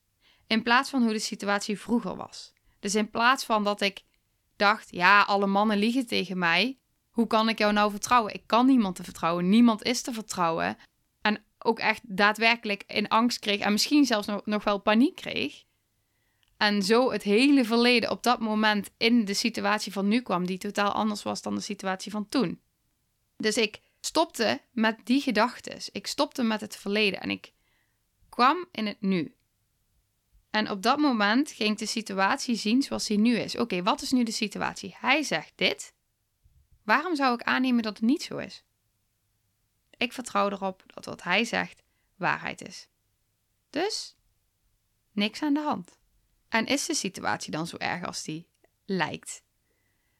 In 0.47 0.63
plaats 0.63 0.89
van 0.89 1.03
hoe 1.03 1.13
de 1.13 1.19
situatie 1.19 1.79
vroeger 1.79 2.15
was. 2.15 2.53
Dus 2.79 2.95
in 2.95 3.09
plaats 3.09 3.45
van 3.45 3.63
dat 3.63 3.81
ik 3.81 4.03
dacht, 4.55 4.91
ja, 4.91 5.21
alle 5.21 5.47
mannen 5.47 5.77
liegen 5.77 6.07
tegen 6.07 6.37
mij. 6.37 6.77
Hoe 7.19 7.27
kan 7.27 7.49
ik 7.49 7.57
jou 7.57 7.73
nou 7.73 7.91
vertrouwen? 7.91 8.33
Ik 8.33 8.43
kan 8.45 8.65
niemand 8.65 8.95
te 8.95 9.03
vertrouwen. 9.03 9.49
Niemand 9.49 9.83
is 9.83 10.01
te 10.01 10.13
vertrouwen. 10.13 10.77
En 11.21 11.43
ook 11.57 11.79
echt 11.79 12.01
daadwerkelijk 12.03 12.83
in 12.87 13.07
angst 13.07 13.39
kreeg 13.39 13.59
en 13.59 13.71
misschien 13.71 14.05
zelfs 14.05 14.27
nog, 14.27 14.45
nog 14.45 14.63
wel 14.63 14.77
paniek 14.77 15.15
kreeg. 15.15 15.63
En 16.57 16.83
zo 16.83 17.11
het 17.11 17.23
hele 17.23 17.65
verleden 17.65 18.11
op 18.11 18.23
dat 18.23 18.39
moment 18.39 18.89
in 18.97 19.25
de 19.25 19.33
situatie 19.33 19.91
van 19.91 20.07
nu 20.07 20.21
kwam, 20.21 20.45
die 20.45 20.57
totaal 20.57 20.91
anders 20.91 21.23
was 21.23 21.41
dan 21.41 21.55
de 21.55 21.61
situatie 21.61 22.11
van 22.11 22.29
toen. 22.29 22.61
Dus 23.37 23.57
ik 23.57 23.81
stopte 23.99 24.61
met 24.71 24.97
die 25.03 25.21
gedachten. 25.21 25.77
Ik 25.91 26.07
stopte 26.07 26.43
met 26.43 26.61
het 26.61 26.75
verleden 26.75 27.21
en 27.21 27.29
ik 27.29 27.53
kwam 28.29 28.65
in 28.71 28.85
het 28.85 29.01
nu. 29.01 29.35
En 30.49 30.71
op 30.71 30.81
dat 30.81 30.97
moment 30.97 31.51
ging 31.51 31.71
ik 31.71 31.77
de 31.77 31.85
situatie 31.85 32.55
zien 32.55 32.81
zoals 32.81 33.07
die 33.07 33.19
nu 33.19 33.35
is. 33.35 33.57
Oké, 33.57 33.83
wat 33.83 34.01
is 34.01 34.11
nu 34.11 34.23
de 34.23 34.31
situatie? 34.31 34.95
Hij 34.99 35.23
zegt 35.23 35.53
dit. 35.55 35.97
Waarom 36.89 37.15
zou 37.15 37.33
ik 37.33 37.41
aannemen 37.41 37.83
dat 37.83 37.97
het 37.97 38.05
niet 38.05 38.23
zo 38.23 38.37
is? 38.37 38.63
Ik 39.97 40.13
vertrouw 40.13 40.49
erop 40.49 40.83
dat 40.85 41.05
wat 41.05 41.23
hij 41.23 41.45
zegt 41.45 41.83
waarheid 42.15 42.61
is. 42.61 42.87
Dus 43.69 44.15
niks 45.11 45.41
aan 45.41 45.53
de 45.53 45.59
hand. 45.59 45.97
En 46.47 46.65
is 46.65 46.85
de 46.85 46.93
situatie 46.93 47.51
dan 47.51 47.67
zo 47.67 47.77
erg 47.77 48.05
als 48.05 48.23
die 48.23 48.47
lijkt? 48.85 49.43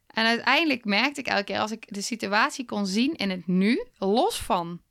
En 0.08 0.26
uiteindelijk 0.26 0.86
merkte 0.86 1.20
ik 1.20 1.28
elke 1.28 1.44
keer 1.44 1.60
als 1.60 1.72
ik 1.72 1.94
de 1.94 2.02
situatie 2.02 2.66
kon 2.66 2.86
zien 2.86 3.16
in 3.16 3.30
het 3.30 3.48
nu, 3.48 3.86
los 3.98 4.42
van 4.42 4.82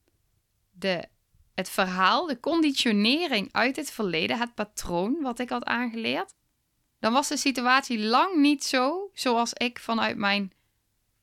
de, 0.70 1.08
het 1.54 1.68
verhaal, 1.68 2.26
de 2.26 2.40
conditionering 2.40 3.48
uit 3.52 3.76
het 3.76 3.90
verleden, 3.90 4.38
het 4.38 4.54
patroon 4.54 5.20
wat 5.20 5.38
ik 5.38 5.48
had 5.48 5.64
aangeleerd, 5.64 6.34
dan 6.98 7.12
was 7.12 7.28
de 7.28 7.36
situatie 7.36 7.98
lang 7.98 8.36
niet 8.36 8.64
zo 8.64 9.10
zoals 9.14 9.52
ik 9.52 9.78
vanuit 9.78 10.16
mijn 10.16 10.52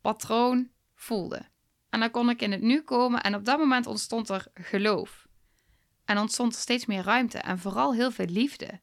patroon 0.05 0.69
voelde. 0.95 1.41
En 1.89 1.99
dan 1.99 2.11
kon 2.11 2.29
ik 2.29 2.41
in 2.41 2.51
het 2.51 2.61
nu 2.61 2.81
komen 2.81 3.21
en 3.21 3.35
op 3.35 3.45
dat 3.45 3.57
moment 3.57 3.87
ontstond 3.87 4.29
er 4.29 4.47
geloof. 4.53 5.27
En 6.05 6.17
ontstond 6.17 6.53
er 6.53 6.59
steeds 6.59 6.85
meer 6.85 7.03
ruimte 7.03 7.37
en 7.37 7.59
vooral 7.59 7.93
heel 7.93 8.11
veel 8.11 8.25
liefde. 8.25 8.79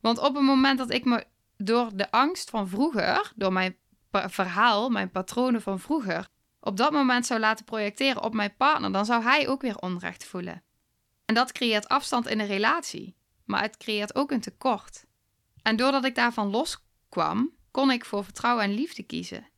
Want 0.00 0.18
op 0.18 0.34
het 0.34 0.44
moment 0.44 0.78
dat 0.78 0.90
ik 0.90 1.04
me 1.04 1.24
door 1.56 1.90
de 1.94 2.10
angst 2.10 2.50
van 2.50 2.68
vroeger, 2.68 3.32
door 3.36 3.52
mijn 3.52 3.76
verhaal, 4.10 4.90
mijn 4.90 5.10
patronen 5.10 5.62
van 5.62 5.80
vroeger, 5.80 6.28
op 6.60 6.76
dat 6.76 6.92
moment 6.92 7.26
zou 7.26 7.40
laten 7.40 7.64
projecteren 7.64 8.22
op 8.22 8.34
mijn 8.34 8.56
partner, 8.56 8.92
dan 8.92 9.04
zou 9.04 9.22
hij 9.22 9.48
ook 9.48 9.62
weer 9.62 9.76
onrecht 9.76 10.24
voelen. 10.24 10.62
En 11.24 11.34
dat 11.34 11.52
creëert 11.52 11.88
afstand 11.88 12.28
in 12.28 12.38
de 12.38 12.44
relatie, 12.44 13.16
maar 13.44 13.62
het 13.62 13.76
creëert 13.76 14.14
ook 14.14 14.30
een 14.30 14.40
tekort. 14.40 15.04
En 15.62 15.76
doordat 15.76 16.04
ik 16.04 16.14
daarvan 16.14 16.50
loskwam, 16.50 17.54
kon 17.70 17.90
ik 17.90 18.04
voor 18.04 18.24
vertrouwen 18.24 18.64
en 18.64 18.74
liefde 18.74 19.02
kiezen. 19.02 19.49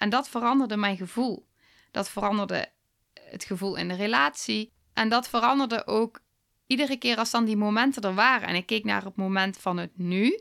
En 0.00 0.08
dat 0.08 0.28
veranderde 0.28 0.76
mijn 0.76 0.96
gevoel. 0.96 1.46
Dat 1.90 2.10
veranderde 2.10 2.68
het 3.12 3.44
gevoel 3.44 3.76
in 3.76 3.88
de 3.88 3.94
relatie. 3.94 4.72
En 4.92 5.08
dat 5.08 5.28
veranderde 5.28 5.86
ook 5.86 6.20
iedere 6.66 6.96
keer 6.96 7.16
als 7.16 7.30
dan 7.30 7.44
die 7.44 7.56
momenten 7.56 8.02
er 8.02 8.14
waren 8.14 8.48
en 8.48 8.54
ik 8.54 8.66
keek 8.66 8.84
naar 8.84 9.04
het 9.04 9.16
moment 9.16 9.56
van 9.58 9.76
het 9.76 9.98
nu, 9.98 10.40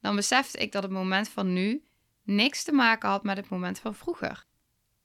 dan 0.00 0.16
besefte 0.16 0.58
ik 0.58 0.72
dat 0.72 0.82
het 0.82 0.92
moment 0.92 1.28
van 1.28 1.52
nu 1.52 1.84
niks 2.22 2.62
te 2.62 2.72
maken 2.72 3.08
had 3.08 3.22
met 3.22 3.36
het 3.36 3.48
moment 3.48 3.78
van 3.78 3.94
vroeger. 3.94 4.46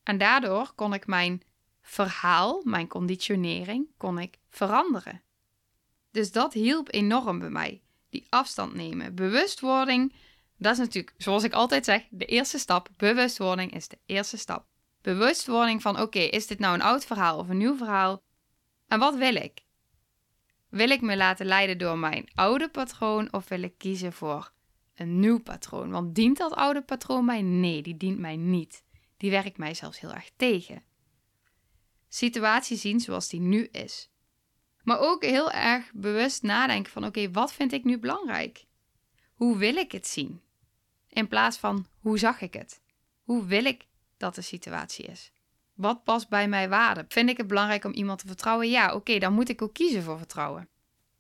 En 0.03 0.18
daardoor 0.18 0.72
kon 0.75 0.94
ik 0.94 1.08
mijn 1.08 1.41
verhaal, 1.82 2.62
mijn 2.63 2.88
conditionering, 2.88 3.88
kon 3.98 4.20
ik 4.20 4.38
veranderen. 4.50 5.22
Dus 6.12 6.32
dat 6.32 6.53
hielp 6.53 6.94
enorm 6.94 7.39
bij 7.39 7.50
mij. 7.50 7.82
Die 8.10 8.27
afstand 8.30 8.74
nemen. 8.74 9.15
Bewustwording, 9.15 10.13
dat 10.62 10.72
is 10.72 10.77
natuurlijk, 10.77 11.13
zoals 11.18 11.44
ik 11.44 11.53
altijd 11.53 11.86
zeg, 11.86 12.03
de 12.10 12.25
eerste 12.25 12.60
stap. 12.60 12.89
Bewustwording 12.98 13.74
is 13.74 13.88
de 13.88 13.98
eerste 14.06 14.38
stap. 14.38 14.65
Bewustwording 15.01 15.82
van, 15.82 16.00
oké, 16.00 16.20
is 16.20 16.48
dit 16.48 16.60
nou 16.60 16.74
een 16.74 16.82
oud 16.82 17.06
verhaal 17.06 17.38
of 17.38 17.50
een 17.50 17.58
nieuw 17.58 17.77
verhaal? 17.77 18.24
En 18.88 19.00
wat 19.00 19.15
wil 19.15 19.36
ik? 19.36 19.63
Wil 20.70 20.89
ik 20.89 21.01
me 21.01 21.18
laten 21.18 21.46
leiden 21.46 21.77
door 21.77 21.98
mijn 21.98 22.30
oude 22.34 22.70
patroon 22.70 23.34
of 23.34 23.48
wil 23.48 23.62
ik 23.62 23.77
kiezen 23.77 24.13
voor 24.13 24.51
een 24.96 25.20
nieuw 25.20 25.39
patroon? 25.39 25.91
Want 25.91 26.15
dient 26.15 26.38
dat 26.38 26.53
oude 26.53 26.82
patroon 26.82 27.25
mij? 27.25 27.41
Nee, 27.41 27.82
die 27.82 27.98
dient 27.98 28.20
mij 28.20 28.36
niet. 28.36 28.84
Die 29.18 29.32
werkt 29.32 29.58
mij 29.58 29.74
zelfs 29.74 30.00
heel 30.00 30.13
erg 30.13 30.32
tegen. 30.36 30.84
Situatie 32.08 32.77
zien 32.77 33.00
zoals 33.00 33.30
die 33.30 33.39
nu 33.39 33.65
is. 33.72 34.10
Maar 34.84 35.00
ook 35.00 35.24
heel 35.24 35.51
erg 35.51 35.91
bewust 35.94 36.44
nadenken 36.44 36.91
van 36.91 37.06
oké, 37.06 37.32
wat 37.32 37.53
vind 37.53 37.72
ik 37.72 37.84
nu 37.84 38.00
belangrijk? 38.00 38.65
Hoe 39.34 39.58
wil 39.58 39.75
ik 39.75 39.91
het 39.91 40.08
zien? 40.08 40.41
In 41.12 41.27
plaats 41.27 41.58
van 41.58 41.86
hoe 42.00 42.18
zag 42.18 42.41
ik 42.41 42.53
het? 42.53 42.82
Hoe 43.24 43.46
wil 43.46 43.65
ik 43.65 43.86
dat 44.18 44.36
de 44.36 44.41
situatie 44.41 45.06
is? 45.06 45.32
Wat 45.74 46.03
past 46.03 46.30
bij 46.30 46.48
mijn 46.48 46.70
waarden? 46.70 47.06
Vind 47.08 47.30
ik 47.30 47.38
het 47.38 47.48
belangrijk 47.48 47.84
om 47.84 47.91
iemand 47.91 48.20
te 48.20 48.27
vertrouwen? 48.27 48.70
Ja, 48.70 48.94
oké, 48.94 49.18
dan 49.20 49.34
moet 49.34 49.50
ik 49.50 49.62
ook 49.62 49.74
kiezen 49.74 50.03
voor 50.03 50.18
vertrouwen. 50.18 50.70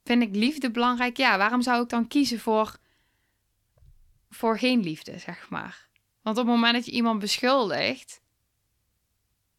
Vind 0.03 0.21
ik 0.21 0.35
liefde 0.35 0.71
belangrijk? 0.71 1.17
Ja, 1.17 1.37
waarom 1.37 1.61
zou 1.61 1.83
ik 1.83 1.89
dan 1.89 2.07
kiezen 2.07 2.39
voor, 2.39 2.77
voor 4.29 4.59
geen 4.59 4.83
liefde, 4.83 5.17
zeg 5.17 5.49
maar? 5.49 5.89
Want 6.21 6.37
op 6.37 6.45
het 6.45 6.53
moment 6.53 6.73
dat 6.73 6.85
je 6.85 6.91
iemand 6.91 7.19
beschuldigt, 7.19 8.21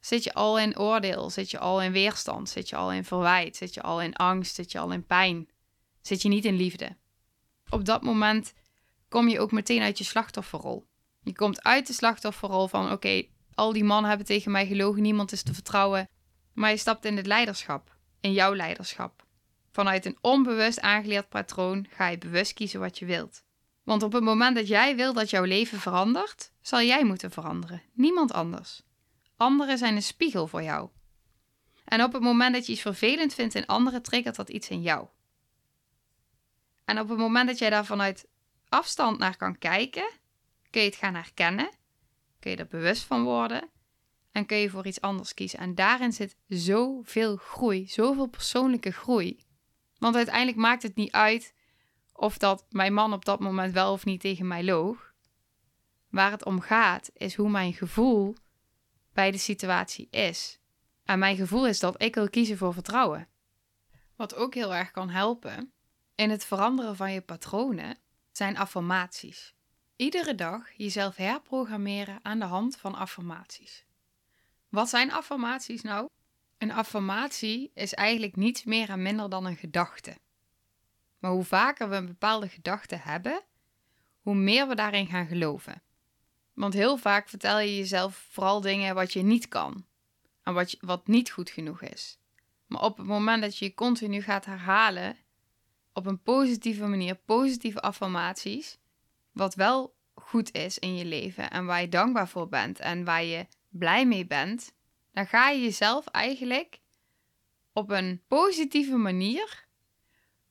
zit 0.00 0.24
je 0.24 0.34
al 0.34 0.58
in 0.58 0.78
oordeel, 0.78 1.30
zit 1.30 1.50
je 1.50 1.58
al 1.58 1.82
in 1.82 1.92
weerstand, 1.92 2.48
zit 2.48 2.68
je 2.68 2.76
al 2.76 2.92
in 2.92 3.04
verwijt, 3.04 3.56
zit 3.56 3.74
je 3.74 3.82
al 3.82 4.02
in 4.02 4.14
angst, 4.14 4.54
zit 4.54 4.72
je 4.72 4.78
al 4.78 4.92
in 4.92 5.06
pijn, 5.06 5.48
zit 6.00 6.22
je 6.22 6.28
niet 6.28 6.44
in 6.44 6.56
liefde. 6.56 6.96
Op 7.68 7.84
dat 7.84 8.02
moment 8.02 8.52
kom 9.12 9.28
je 9.28 9.40
ook 9.40 9.52
meteen 9.52 9.82
uit 9.82 9.98
je 9.98 10.04
slachtofferrol. 10.04 10.86
Je 11.22 11.34
komt 11.34 11.62
uit 11.62 11.86
de 11.86 11.92
slachtofferrol 11.92 12.68
van 12.68 12.92
oké, 12.92 13.24
al 13.54 13.72
die 13.72 13.84
mannen 13.84 14.08
hebben 14.08 14.26
tegen 14.26 14.52
mij 14.52 14.66
gelogen, 14.66 15.02
niemand 15.02 15.32
is 15.32 15.42
te 15.42 15.54
vertrouwen. 15.54 16.08
Maar 16.52 16.70
je 16.70 16.76
stapt 16.76 17.04
in 17.04 17.16
het 17.16 17.26
leiderschap, 17.26 17.96
in 18.20 18.32
jouw 18.32 18.54
leiderschap. 18.54 19.26
Vanuit 19.70 20.06
een 20.06 20.18
onbewust 20.20 20.80
aangeleerd 20.80 21.28
patroon 21.28 21.86
ga 21.90 22.08
je 22.08 22.18
bewust 22.18 22.52
kiezen 22.52 22.80
wat 22.80 22.98
je 22.98 23.04
wilt. 23.04 23.42
Want 23.82 24.02
op 24.02 24.12
het 24.12 24.22
moment 24.22 24.56
dat 24.56 24.68
jij 24.68 24.96
wil 24.96 25.12
dat 25.12 25.30
jouw 25.30 25.44
leven 25.44 25.80
verandert, 25.80 26.52
zal 26.60 26.82
jij 26.82 27.04
moeten 27.04 27.30
veranderen, 27.30 27.82
niemand 27.92 28.32
anders. 28.32 28.82
Anderen 29.36 29.78
zijn 29.78 29.94
een 29.94 30.02
spiegel 30.02 30.46
voor 30.46 30.62
jou. 30.62 30.88
En 31.84 32.02
op 32.02 32.12
het 32.12 32.22
moment 32.22 32.54
dat 32.54 32.66
je 32.66 32.72
iets 32.72 32.80
vervelend 32.80 33.34
vindt 33.34 33.54
in 33.54 33.66
anderen, 33.66 34.02
triggert 34.02 34.36
dat 34.36 34.48
iets 34.48 34.68
in 34.68 34.82
jou. 34.82 35.06
En 36.84 37.00
op 37.00 37.08
het 37.08 37.18
moment 37.18 37.48
dat 37.48 37.58
jij 37.58 37.70
daar 37.70 37.86
vanuit 37.86 38.26
afstand 38.72 39.18
naar 39.18 39.36
kan 39.36 39.58
kijken, 39.58 40.10
kun 40.70 40.80
je 40.80 40.86
het 40.86 40.96
gaan 40.96 41.14
herkennen 41.14 41.70
kun 42.42 42.50
je 42.50 42.56
er 42.56 42.66
bewust 42.66 43.02
van 43.02 43.24
worden 43.24 43.70
en 44.32 44.46
kun 44.46 44.56
je 44.56 44.70
voor 44.70 44.86
iets 44.86 45.00
anders 45.00 45.34
kiezen. 45.34 45.58
En 45.58 45.74
daarin 45.74 46.12
zit 46.12 46.36
zoveel 46.48 47.36
groei, 47.36 47.88
zoveel 47.88 48.26
persoonlijke 48.26 48.90
groei. 48.90 49.44
Want 49.98 50.16
uiteindelijk 50.16 50.56
maakt 50.56 50.82
het 50.82 50.94
niet 50.94 51.12
uit 51.12 51.54
of 52.12 52.38
dat 52.38 52.66
mijn 52.70 52.94
man 52.94 53.12
op 53.12 53.24
dat 53.24 53.40
moment 53.40 53.72
wel 53.72 53.92
of 53.92 54.04
niet 54.04 54.20
tegen 54.20 54.46
mij 54.46 54.64
loog. 54.64 55.12
Waar 56.08 56.30
het 56.30 56.44
om 56.44 56.60
gaat 56.60 57.10
is 57.14 57.34
hoe 57.34 57.50
mijn 57.50 57.72
gevoel 57.72 58.34
bij 59.12 59.30
de 59.30 59.38
situatie 59.38 60.08
is. 60.10 60.60
En 61.04 61.18
mijn 61.18 61.36
gevoel 61.36 61.66
is 61.66 61.80
dat 61.80 62.02
ik 62.02 62.14
wil 62.14 62.30
kiezen 62.30 62.56
voor 62.56 62.72
vertrouwen. 62.72 63.28
Wat 64.16 64.34
ook 64.34 64.54
heel 64.54 64.74
erg 64.74 64.90
kan 64.90 65.10
helpen 65.10 65.72
in 66.14 66.30
het 66.30 66.44
veranderen 66.44 66.96
van 66.96 67.12
je 67.12 67.20
patronen 67.20 67.96
zijn 68.32 68.56
affirmaties. 68.56 69.54
Iedere 69.96 70.34
dag 70.34 70.72
jezelf 70.76 71.16
herprogrammeren 71.16 72.18
aan 72.22 72.38
de 72.38 72.44
hand 72.44 72.76
van 72.76 72.94
affirmaties. 72.94 73.84
Wat 74.68 74.88
zijn 74.88 75.12
affirmaties 75.12 75.82
nou? 75.82 76.08
Een 76.58 76.72
affirmatie 76.72 77.70
is 77.74 77.94
eigenlijk 77.94 78.36
niets 78.36 78.64
meer 78.64 78.90
en 78.90 79.02
minder 79.02 79.30
dan 79.30 79.44
een 79.44 79.56
gedachte. 79.56 80.16
Maar 81.18 81.30
hoe 81.30 81.44
vaker 81.44 81.88
we 81.88 81.96
een 81.96 82.06
bepaalde 82.06 82.48
gedachte 82.48 82.94
hebben, 82.94 83.42
hoe 84.20 84.34
meer 84.34 84.68
we 84.68 84.74
daarin 84.74 85.06
gaan 85.06 85.26
geloven. 85.26 85.82
Want 86.52 86.74
heel 86.74 86.96
vaak 86.96 87.28
vertel 87.28 87.58
je 87.58 87.76
jezelf 87.76 88.26
vooral 88.30 88.60
dingen 88.60 88.94
wat 88.94 89.12
je 89.12 89.22
niet 89.22 89.48
kan 89.48 89.86
en 90.42 90.54
wat, 90.54 90.76
wat 90.80 91.06
niet 91.06 91.30
goed 91.30 91.50
genoeg 91.50 91.82
is. 91.82 92.18
Maar 92.66 92.82
op 92.82 92.96
het 92.96 93.06
moment 93.06 93.42
dat 93.42 93.58
je 93.58 93.64
je 93.64 93.74
continu 93.74 94.22
gaat 94.22 94.44
herhalen 94.44 95.16
op 95.92 96.06
een 96.06 96.22
positieve 96.22 96.86
manier, 96.86 97.14
positieve 97.14 97.80
affirmaties, 97.80 98.78
wat 99.32 99.54
wel 99.54 99.94
goed 100.14 100.54
is 100.54 100.78
in 100.78 100.96
je 100.96 101.04
leven 101.04 101.50
en 101.50 101.66
waar 101.66 101.80
je 101.80 101.88
dankbaar 101.88 102.28
voor 102.28 102.48
bent 102.48 102.80
en 102.80 103.04
waar 103.04 103.24
je 103.24 103.46
blij 103.68 104.06
mee 104.06 104.26
bent, 104.26 104.72
dan 105.12 105.26
ga 105.26 105.48
je 105.48 105.60
jezelf 105.60 106.06
eigenlijk 106.06 106.80
op 107.72 107.90
een 107.90 108.22
positieve 108.28 108.96
manier, 108.96 109.66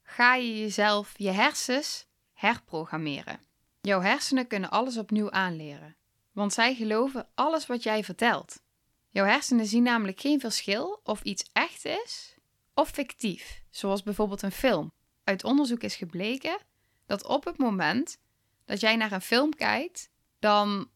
ga 0.03 0.35
je 0.35 0.59
jezelf, 0.59 1.13
je 1.17 1.31
hersens, 1.31 2.05
herprogrammeren. 2.33 3.39
Jouw 3.81 4.01
hersenen 4.01 4.47
kunnen 4.47 4.69
alles 4.69 4.97
opnieuw 4.97 5.31
aanleren, 5.31 5.95
want 6.31 6.53
zij 6.53 6.75
geloven 6.75 7.27
alles 7.35 7.65
wat 7.65 7.83
jij 7.83 8.03
vertelt. 8.03 8.63
Jouw 9.09 9.25
hersenen 9.25 9.65
zien 9.65 9.83
namelijk 9.83 10.19
geen 10.19 10.39
verschil 10.39 10.99
of 11.03 11.21
iets 11.23 11.49
echt 11.53 11.85
is 11.85 12.35
of 12.73 12.89
fictief, 12.89 13.63
zoals 13.69 14.03
bijvoorbeeld 14.03 14.41
een 14.41 14.51
film. 14.51 14.91
Uit 15.23 15.43
onderzoek 15.43 15.83
is 15.83 15.95
gebleken 15.95 16.57
dat 17.05 17.25
op 17.25 17.45
het 17.45 17.57
moment 17.57 18.17
dat 18.65 18.79
jij 18.79 18.95
naar 18.95 19.11
een 19.11 19.21
film 19.21 19.55
kijkt, 19.55 20.09
dan, 20.39 20.89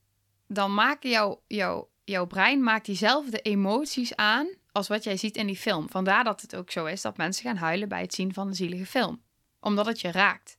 dan 0.47 0.73
maakt 0.73 1.03
jouw, 1.03 1.41
jouw, 1.47 1.89
jouw 2.03 2.25
brein 2.25 2.63
maakt 2.63 2.85
diezelfde 2.85 3.41
emoties 3.41 4.15
aan 4.15 4.47
als 4.71 4.87
wat 4.87 5.03
jij 5.03 5.17
ziet 5.17 5.37
in 5.37 5.47
die 5.47 5.57
film. 5.57 5.89
Vandaar 5.89 6.23
dat 6.23 6.41
het 6.41 6.55
ook 6.55 6.71
zo 6.71 6.85
is 6.85 7.01
dat 7.01 7.17
mensen 7.17 7.43
gaan 7.43 7.55
huilen 7.55 7.89
bij 7.89 8.01
het 8.01 8.13
zien 8.13 8.33
van 8.33 8.47
een 8.47 8.55
zielige 8.55 8.85
film. 8.85 9.21
Omdat 9.59 9.85
het 9.85 10.01
je 10.01 10.11
raakt. 10.11 10.57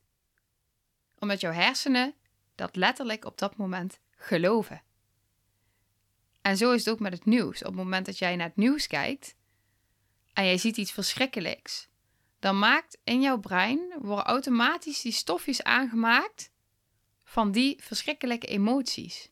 Omdat 1.18 1.40
jouw 1.40 1.52
hersenen 1.52 2.14
dat 2.54 2.76
letterlijk 2.76 3.24
op 3.24 3.38
dat 3.38 3.56
moment 3.56 3.98
geloven. 4.16 4.82
En 6.42 6.56
zo 6.56 6.72
is 6.72 6.84
het 6.84 6.94
ook 6.94 7.00
met 7.00 7.12
het 7.12 7.24
nieuws. 7.24 7.60
Op 7.60 7.66
het 7.66 7.76
moment 7.76 8.06
dat 8.06 8.18
jij 8.18 8.36
naar 8.36 8.46
het 8.46 8.56
nieuws 8.56 8.86
kijkt 8.86 9.34
en 10.32 10.44
jij 10.44 10.58
ziet 10.58 10.76
iets 10.76 10.92
verschrikkelijks, 10.92 11.88
dan 12.38 12.58
maakt 12.58 12.98
in 13.04 13.20
jouw 13.20 13.38
brein 13.38 13.80
worden 13.98 14.24
automatisch 14.24 15.00
die 15.00 15.12
stofjes 15.12 15.62
aangemaakt 15.62 16.50
van 17.24 17.52
die 17.52 17.76
verschrikkelijke 17.82 18.46
emoties, 18.46 19.30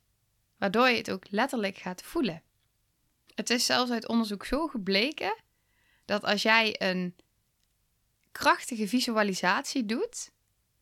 waardoor 0.59 0.89
je 0.89 0.97
het 0.97 1.11
ook 1.11 1.31
letterlijk 1.31 1.77
gaat 1.77 2.03
voelen. 2.03 2.43
Het 3.35 3.51
is 3.51 3.67
zelfs 3.67 3.91
uit 3.91 4.09
onderzoek 4.09 4.45
zo 4.45 4.67
gebleken 4.67 5.43
dat 6.05 6.25
als 6.25 6.43
jij 6.43 6.75
een 6.79 7.17
krachtige 8.33 8.89
visualisatie 8.89 9.85
doet, 9.85 10.31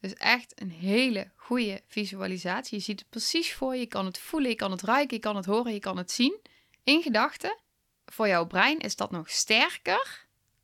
dus 0.01 0.15
echt 0.15 0.61
een 0.61 0.71
hele 0.71 1.31
goede 1.37 1.83
visualisatie, 1.87 2.79
je 2.79 2.85
ziet 2.85 3.01
het 3.01 3.09
precies 3.09 3.55
voor 3.55 3.75
je, 3.75 3.81
je 3.81 3.87
kan 3.87 4.07
het 4.07 4.19
voelen, 4.19 4.51
je 4.51 4.57
kan 4.57 4.71
het 4.71 4.83
ruiken, 4.83 5.17
je 5.17 5.23
kan 5.23 5.37
het 5.37 5.45
horen, 5.45 5.73
je 5.73 5.79
kan 5.79 5.97
het 5.97 6.11
zien 6.11 6.41
in 6.85 7.03
gedachten. 7.03 7.61
Voor 8.07 8.29
jouw 8.29 8.47
brein 8.47 8.79
is 8.79 8.97
dat 8.97 9.11
nog 9.11 9.31
sterker 9.31 10.22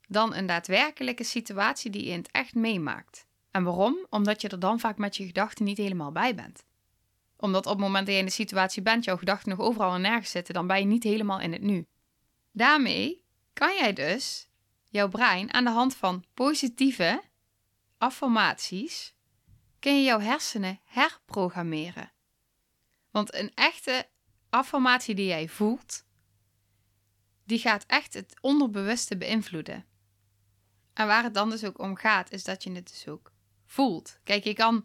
dan 0.09 0.35
een 0.35 0.47
daadwerkelijke 0.47 1.25
situatie 1.25 1.91
die 1.91 2.05
je 2.05 2.11
in 2.11 2.19
het 2.19 2.31
echt 2.31 2.55
meemaakt. 2.55 3.27
En 3.51 3.65
waarom? 3.65 4.07
Omdat 4.11 4.41
je 4.41 4.49
er 4.49 4.59
dan 4.59 4.81
vaak 4.81 4.99
met 4.99 5.17
je 5.17 5.27
gedachten 5.27 5.65
niet 5.65 5.79
helemaal 5.79 6.13
bij 6.13 6.35
bent. 6.35 6.65
Omdat 7.37 7.67
op 7.67 7.73
het 7.73 7.81
moment 7.81 8.07
dat 8.07 8.15
je 8.15 8.21
in 8.21 8.27
de 8.27 8.33
situatie 8.33 8.83
bent, 8.83 9.05
jouw 9.05 9.17
gedachten 9.17 9.49
nog 9.49 9.61
overal 9.61 9.95
en 9.95 10.01
nergens 10.01 10.31
zitten, 10.31 10.55
dan 10.55 10.67
ben 10.67 10.79
je 10.79 10.85
niet 10.85 11.03
helemaal 11.03 11.41
in 11.41 11.53
het 11.53 11.63
nu. 11.63 11.87
Daarmee 12.53 13.25
kan 13.53 13.75
jij 13.75 13.93
dus 13.93 14.49
jouw 14.85 15.09
brein 15.09 15.53
aan 15.53 15.65
de 15.65 15.71
hand 15.71 15.97
van 15.97 16.25
positieve 16.35 17.23
affirmaties, 17.99 19.15
kun 19.79 19.97
je 19.97 20.03
jouw 20.03 20.21
hersenen 20.21 20.81
herprogrammeren. 20.85 22.13
Want 23.11 23.35
een 23.35 23.51
echte 23.55 24.09
affirmatie 24.51 25.15
die 25.15 25.27
jij 25.27 25.49
voelt, 25.49 26.05
die 27.45 27.59
gaat 27.59 27.85
echt 27.87 28.15
het 28.15 28.35
onderbewuste 28.41 29.17
beïnvloeden. 29.17 29.88
En 30.99 31.07
waar 31.07 31.23
het 31.23 31.35
dan 31.35 31.51
dus 31.51 31.65
ook 31.65 31.79
om 31.79 31.97
gaat, 31.97 32.31
is 32.31 32.45
dat 32.45 32.63
je 32.63 32.73
het 32.73 32.89
dus 32.89 33.09
ook 33.09 33.33
voelt. 33.67 34.19
Kijk, 34.25 34.45
je 34.45 34.53
kan 34.53 34.85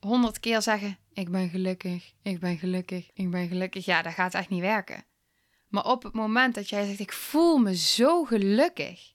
honderd 0.00 0.40
keer 0.40 0.62
zeggen: 0.62 0.98
Ik 1.12 1.30
ben 1.30 1.48
gelukkig, 1.48 2.12
ik 2.22 2.40
ben 2.40 2.58
gelukkig, 2.58 3.10
ik 3.12 3.30
ben 3.30 3.48
gelukkig. 3.48 3.84
Ja, 3.84 4.02
dat 4.02 4.12
gaat 4.12 4.34
echt 4.34 4.48
niet 4.48 4.60
werken. 4.60 5.04
Maar 5.68 5.84
op 5.84 6.02
het 6.02 6.12
moment 6.12 6.54
dat 6.54 6.68
jij 6.68 6.86
zegt: 6.86 6.98
Ik 6.98 7.12
voel 7.12 7.58
me 7.58 7.76
zo 7.76 8.24
gelukkig. 8.24 9.12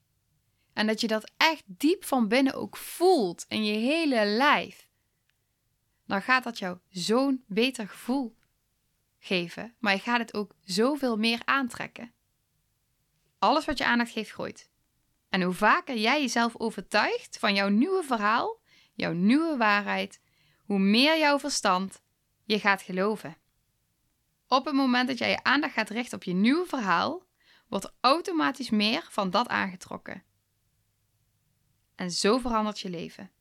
En 0.74 0.88
dat 0.88 1.02
je 1.02 1.08
dat 1.08 1.32
echt 1.38 1.64
diep 1.66 2.06
van 2.06 2.28
binnen 2.28 2.54
ook 2.54 2.78
voelt 2.78 3.46
in 3.48 3.66
je 3.66 3.78
hele 3.78 4.26
lijf. 4.26 4.88
Dan 6.06 6.22
gaat 6.22 6.44
dat 6.44 6.60
jou 6.60 6.78
zo'n 6.90 7.44
beter 7.48 7.88
gevoel 7.88 8.36
geven. 9.20 9.76
Maar 9.80 9.94
je 9.94 10.00
gaat 10.00 10.20
het 10.20 10.34
ook 10.34 10.56
zoveel 10.64 11.18
meer 11.18 11.42
aantrekken. 11.46 12.14
Alles 13.40 13.66
wat 13.66 13.78
je 13.78 13.86
aandacht 13.86 14.12
geeft, 14.12 14.32
groeit. 14.32 14.74
En 15.36 15.42
hoe 15.42 15.54
vaker 15.54 15.98
jij 15.98 16.22
jezelf 16.22 16.56
overtuigt 16.58 17.40
van 17.40 17.54
jouw 17.54 17.70
nieuwe 17.70 18.04
verhaal, 18.04 18.60
jouw 18.94 19.12
nieuwe 19.12 19.58
waarheid, 19.58 20.22
hoe 20.64 20.80
meer 20.80 21.18
jouw 21.18 21.40
verstand 21.40 22.02
je 22.44 22.60
gaat 22.60 22.82
geloven. 22.82 23.38
Op 24.48 24.66
het 24.66 24.74
moment 24.74 25.08
dat 25.08 25.18
jij 25.18 25.30
je 25.30 25.44
aandacht 25.44 25.74
gaat 25.74 25.90
richten 25.90 26.18
op 26.18 26.24
je 26.24 26.34
nieuwe 26.34 26.66
verhaal, 26.66 27.24
wordt 27.68 27.94
automatisch 28.02 28.70
meer 28.70 29.08
van 29.10 29.30
dat 29.30 29.48
aangetrokken. 29.48 30.24
En 31.96 32.12
zo 32.12 32.38
verandert 32.38 32.80
je 32.80 32.90
leven. 32.90 33.32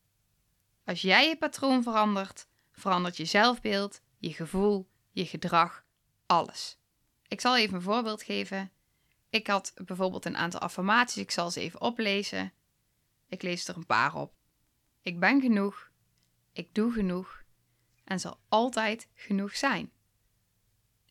Als 0.85 1.01
jij 1.01 1.29
je 1.29 1.37
patroon 1.37 1.83
verandert, 1.83 2.47
verandert 2.73 3.17
je 3.17 3.25
zelfbeeld, 3.25 4.01
je 4.19 4.33
gevoel, 4.33 4.89
je 5.11 5.27
gedrag, 5.27 5.85
alles. 6.27 6.79
Ik 7.29 7.41
zal 7.41 7.57
even 7.57 7.75
een 7.75 7.83
voorbeeld 7.83 8.23
geven. 8.23 8.73
Ik 9.35 9.47
had 9.47 9.73
bijvoorbeeld 9.85 10.25
een 10.25 10.37
aantal 10.37 10.61
affirmaties. 10.61 11.23
Ik 11.23 11.31
zal 11.31 11.51
ze 11.51 11.61
even 11.61 11.81
oplezen. 11.81 12.53
Ik 13.29 13.43
lees 13.43 13.69
er 13.69 13.77
een 13.77 13.87
paar 13.87 14.15
op. 14.15 14.35
Ik 15.01 15.21
ben 15.21 15.41
genoeg. 15.41 15.91
Ik 16.53 16.75
doe 16.75 16.93
genoeg. 16.93 17.45
En 18.05 18.21
zal 18.21 18.41
altijd 18.49 19.09
genoeg 19.15 19.57
zijn. 19.57 19.93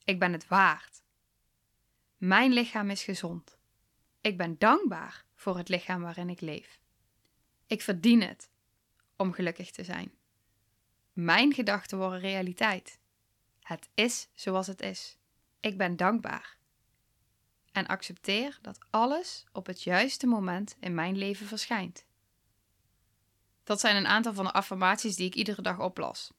Ik 0.03 0.19
ben 0.19 0.31
het 0.31 0.47
waard. 0.47 1.01
Mijn 2.17 2.51
lichaam 2.51 2.89
is 2.89 3.03
gezond. 3.03 3.57
Ik 4.21 4.37
ben 4.37 4.57
dankbaar 4.57 5.25
voor 5.35 5.57
het 5.57 5.69
lichaam 5.69 6.01
waarin 6.01 6.29
ik 6.29 6.41
leef. 6.41 6.79
Ik 7.67 7.81
verdien 7.81 8.21
het 8.21 8.49
om 9.15 9.33
gelukkig 9.33 9.71
te 9.71 9.83
zijn. 9.83 10.11
Mijn 11.13 11.53
gedachten 11.53 11.97
worden 11.97 12.19
realiteit. 12.19 12.99
Het 13.59 13.89
is 13.93 14.29
zoals 14.33 14.67
het 14.67 14.81
is. 14.81 15.17
Ik 15.59 15.77
ben 15.77 15.95
dankbaar 15.95 16.61
en 17.73 17.87
accepteer 17.87 18.57
dat 18.61 18.79
alles 18.89 19.45
op 19.51 19.65
het 19.65 19.83
juiste 19.83 20.27
moment 20.27 20.75
in 20.79 20.93
mijn 20.93 21.17
leven 21.17 21.47
verschijnt. 21.47 22.05
Dat 23.63 23.79
zijn 23.79 23.95
een 23.95 24.07
aantal 24.07 24.33
van 24.33 24.45
de 24.45 24.53
affirmaties 24.53 25.15
die 25.15 25.25
ik 25.25 25.35
iedere 25.35 25.61
dag 25.61 25.79
oplas. 25.79 26.31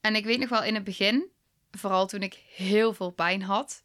En 0.00 0.14
ik 0.14 0.24
weet 0.24 0.38
nog 0.38 0.48
wel 0.48 0.64
in 0.64 0.74
het 0.74 0.84
begin, 0.84 1.30
vooral 1.70 2.06
toen 2.06 2.22
ik 2.22 2.34
heel 2.48 2.94
veel 2.94 3.10
pijn 3.10 3.42
had 3.42 3.84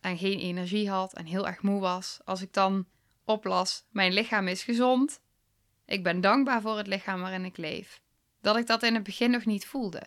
en 0.00 0.18
geen 0.18 0.38
energie 0.38 0.90
had 0.90 1.14
en 1.14 1.26
heel 1.26 1.46
erg 1.46 1.62
moe 1.62 1.80
was, 1.80 2.20
als 2.24 2.42
ik 2.42 2.52
dan 2.52 2.86
oplas: 3.24 3.84
Mijn 3.88 4.12
lichaam 4.12 4.48
is 4.48 4.62
gezond. 4.62 5.20
Ik 5.84 6.02
ben 6.02 6.20
dankbaar 6.20 6.60
voor 6.60 6.76
het 6.76 6.86
lichaam 6.86 7.20
waarin 7.20 7.44
ik 7.44 7.56
leef. 7.56 8.02
Dat 8.40 8.56
ik 8.56 8.66
dat 8.66 8.82
in 8.82 8.94
het 8.94 9.02
begin 9.02 9.30
nog 9.30 9.44
niet 9.44 9.66
voelde. 9.66 10.02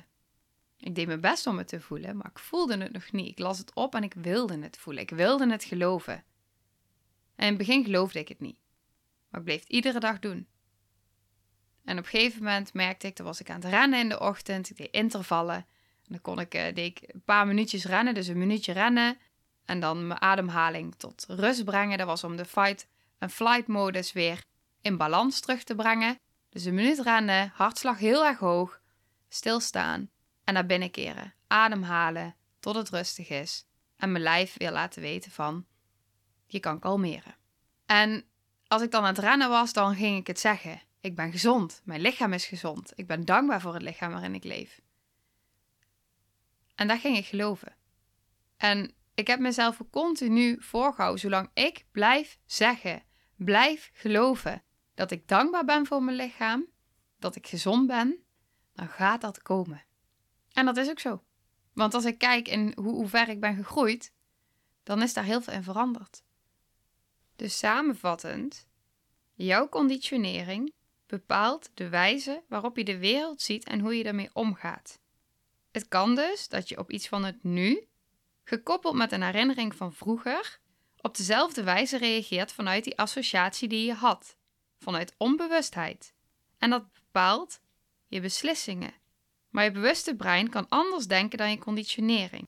Ik 0.84 0.96
deed 0.96 1.08
mijn 1.08 1.22
best 1.22 1.48
om 1.48 1.58
het 1.58 1.68
te 1.68 1.82
voelen, 1.82 2.18
maar 2.18 2.30
ik 2.30 2.40
voelde 2.40 2.78
het 2.78 2.92
nog 2.92 3.12
niet. 3.12 3.30
Ik 3.30 3.40
las 3.40 3.58
het 3.58 3.74
op 3.74 3.96
en 3.96 4.04
ik 4.04 4.14
wilde 4.14 4.60
het 4.60 4.78
voelen. 4.78 5.04
Ik 5.04 5.10
wilde 5.10 5.52
het 5.52 5.64
geloven. 5.64 6.14
En 7.36 7.46
in 7.46 7.48
het 7.48 7.58
begin 7.58 7.84
geloofde 7.84 8.20
ik 8.20 8.28
het 8.28 8.40
niet. 8.40 8.58
Maar 9.30 9.40
ik 9.40 9.46
bleef 9.46 9.60
het 9.60 9.70
iedere 9.70 10.00
dag 10.00 10.20
doen. 10.20 10.48
En 11.84 11.98
op 11.98 12.04
een 12.04 12.10
gegeven 12.10 12.44
moment 12.44 12.74
merkte 12.74 13.08
ik, 13.08 13.16
dat 13.16 13.26
was 13.26 13.40
ik 13.40 13.50
aan 13.50 13.62
het 13.62 13.70
rennen 13.70 14.00
in 14.00 14.10
de 14.10 14.20
ochtend. 14.20 14.70
Ik 14.70 14.78
deed 14.78 14.92
intervallen. 14.92 15.56
En 15.56 16.10
dan 16.10 16.22
kon 16.22 16.40
ik, 16.40 16.56
uh, 16.56 16.64
deed 16.64 16.78
ik 16.78 17.14
een 17.14 17.24
paar 17.24 17.48
minuutjes 17.48 17.86
rennen, 17.86 18.14
dus 18.14 18.28
een 18.28 18.38
minuutje 18.38 18.72
rennen. 18.72 19.18
En 19.66 19.80
dan 19.80 20.08
mijn 20.08 20.22
ademhaling 20.22 20.96
tot 20.96 21.26
rust 21.28 21.66
brengen. 21.66 21.98
Dat 21.98 22.08
was 22.08 22.24
om 22.24 22.36
de 22.36 22.46
fight- 22.46 22.88
en 23.18 23.30
flight 23.30 23.68
modus 23.68 24.14
weer 24.14 24.44
in 24.82 24.98
balans 24.98 25.40
terug 25.40 25.64
te 25.64 25.76
brengen. 25.76 26.20
Dus 26.50 26.66
een 26.66 26.74
minuut 26.74 27.00
rennen, 27.00 27.52
hartslag 27.54 27.98
heel 27.98 28.26
erg 28.26 28.40
hoog, 28.40 28.82
stilstaan 29.30 30.12
en 30.44 30.54
naar 30.54 30.66
binnen 30.66 30.92
keren. 30.92 31.34
Ademhalen 31.48 32.36
tot 32.60 32.76
het 32.76 32.90
rustig 32.90 33.30
is. 33.30 33.66
En 33.96 34.12
mijn 34.12 34.24
lijf 34.24 34.58
weer 34.58 34.72
laten 34.72 35.02
weten 35.02 35.32
van, 35.32 35.66
je 36.46 36.60
kan 36.60 36.80
kalmeren. 36.80 37.36
En 37.86 38.26
als 38.68 38.82
ik 38.82 38.92
dan 38.92 39.02
aan 39.02 39.08
het 39.08 39.18
rennen 39.18 39.50
was, 39.50 39.74
dan 39.74 39.96
ging 39.96 40.18
ik 40.18 40.28
het 40.28 40.40
zeggen. 40.40 40.82
Ik 41.00 41.16
ben 41.16 41.32
gezond. 41.32 41.82
Mijn 41.84 42.02
lichaam 42.02 42.34
is 42.34 42.46
gezond. 42.46 42.92
Ik 42.96 43.08
ben 43.08 43.26
dankbaar 43.26 43.62
voor 43.62 43.74
het 43.74 43.82
lichaam 43.82 44.12
waarin 44.12 44.36
ik 44.36 44.44
leef. 44.44 44.82
En 46.76 46.88
dat 46.88 47.00
ging 47.00 47.18
ik 47.18 47.26
geloven. 47.26 47.76
En 48.58 48.94
ik 49.14 49.28
heb 49.28 49.40
mezelf 49.40 49.80
continu 49.92 50.58
voorgehouden, 50.60 51.20
zolang 51.20 51.50
ik 51.54 51.86
blijf 51.92 52.38
zeggen, 52.46 53.04
blijf 53.36 53.90
geloven 53.94 54.64
dat 54.94 55.12
ik 55.12 55.28
dankbaar 55.28 55.66
ben 55.66 55.86
voor 55.86 56.04
mijn 56.04 56.18
lichaam, 56.18 56.66
dat 57.20 57.36
ik 57.36 57.48
gezond 57.48 57.88
ben, 57.88 58.24
dan 58.74 58.88
gaat 58.88 59.22
dat 59.22 59.42
komen. 59.42 59.84
En 60.54 60.66
dat 60.66 60.78
is 60.78 60.90
ook 60.90 61.00
zo. 61.00 61.24
Want 61.74 61.94
als 61.94 62.06
ik 62.06 62.18
kijk 62.18 62.48
in 62.48 62.72
hoe, 62.76 62.94
hoe 62.94 63.08
ver 63.08 63.30
ik 63.30 63.40
ben 63.40 63.56
gegroeid, 63.56 64.14
dan 64.84 65.02
is 65.02 65.14
daar 65.14 65.24
heel 65.24 65.42
veel 65.42 65.54
in 65.54 65.64
veranderd. 65.64 66.24
Dus 67.36 67.58
samenvattend, 67.58 68.68
jouw 69.34 69.70
conditionering 69.70 70.74
bepaalt 71.06 71.72
de 71.74 71.90
wijze 71.90 72.44
waarop 72.48 72.78
je 72.78 72.84
de 72.84 72.98
wereld 72.98 73.42
ziet 73.42 73.64
en 73.64 73.80
hoe 73.80 73.98
je 73.98 74.04
daarmee 74.04 74.30
omgaat. 74.34 75.00
Het 75.72 75.88
kan 75.88 76.16
dus 76.16 76.48
dat 76.48 76.70
je 76.70 76.78
op 76.78 76.92
iets 76.92 77.08
van 77.08 77.24
het 77.24 77.44
nu, 77.44 77.88
gekoppeld 78.44 78.96
met 78.96 79.12
een 79.12 79.24
herinnering 79.24 79.76
van 79.76 79.94
vroeger, 79.94 80.60
op 81.02 81.18
dezelfde 81.18 81.64
wijze 81.64 81.98
reageert 81.98 82.52
vanuit 82.52 82.84
die 82.84 82.98
associatie 82.98 83.68
die 83.68 83.86
je 83.86 83.94
had, 83.94 84.38
vanuit 84.80 85.16
onbewustheid. 85.18 86.14
En 86.58 86.70
dat 86.70 86.94
bepaalt 86.94 87.62
je 88.08 88.22
beslissingen, 88.22 88.94
maar 89.54 89.64
je 89.64 89.72
bewuste 89.72 90.16
brein 90.16 90.50
kan 90.50 90.70
anders 90.70 91.08
denken 91.08 91.38
dan 91.38 91.50
je 91.50 91.58
conditionering. 91.58 92.48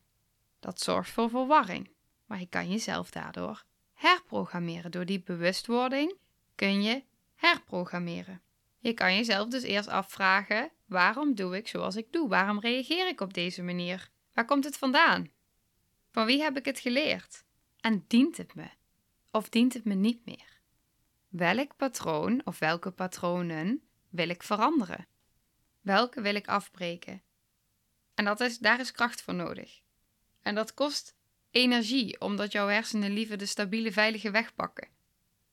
Dat 0.60 0.82
zorgt 0.82 1.10
voor 1.10 1.30
verwarring, 1.30 1.90
maar 2.26 2.40
je 2.40 2.46
kan 2.46 2.70
jezelf 2.70 3.12
daardoor 3.12 3.64
herprogrammeren. 3.94 4.92
Door 4.92 5.06
die 5.06 5.22
bewustwording 5.22 6.16
kun 6.56 6.84
je 6.84 7.04
herprogrammeren. 7.36 8.42
Je 8.80 8.94
kan 8.94 9.16
jezelf 9.16 9.48
dus 9.48 9.64
eerst 9.64 9.88
afvragen: 9.88 10.72
waarom 10.86 11.36
doe 11.36 11.58
ik 11.58 11.68
zoals 11.68 11.96
ik 11.96 12.12
doe? 12.12 12.30
Waarom 12.30 12.60
reageer 12.60 13.08
ik 13.08 13.22
op 13.22 13.34
deze 13.34 13.64
manier? 13.64 14.10
Waar 14.34 14.46
komt 14.46 14.64
het 14.64 14.78
vandaan? 14.78 15.30
Van 16.12 16.26
wie 16.26 16.42
heb 16.42 16.58
ik 16.58 16.66
het 16.66 16.80
geleerd? 16.80 17.44
En 17.80 18.06
dient 18.08 18.38
het 18.38 18.56
me? 18.56 18.70
Of 19.32 19.50
dient 19.50 19.74
het 19.74 19.84
me 19.84 19.94
niet 19.94 20.26
meer? 20.26 20.60
Welk 21.28 21.76
patroon 21.76 22.42
of 22.46 22.60
welke 22.60 22.92
patronen 22.92 23.82
wil 24.10 24.30
ik 24.30 24.44
veranderen? 24.44 25.08
Welke 25.86 26.22
wil 26.22 26.36
ik 26.36 26.48
afbreken? 26.48 27.22
En 28.14 28.26
dat 28.26 28.40
is, 28.40 28.58
daar 28.58 28.80
is 28.80 28.92
kracht 28.92 29.22
voor 29.22 29.34
nodig. 29.34 29.82
En 30.42 30.56
dat 30.56 30.74
kost 30.74 31.16
energie, 31.52 32.22
omdat 32.22 32.52
jouw 32.52 32.68
hersenen 32.68 33.12
liever 33.12 33.38
de 33.38 33.46
stabiele, 33.46 33.92
veilige 33.92 34.32
weg 34.32 34.56
pakken. 34.56 34.88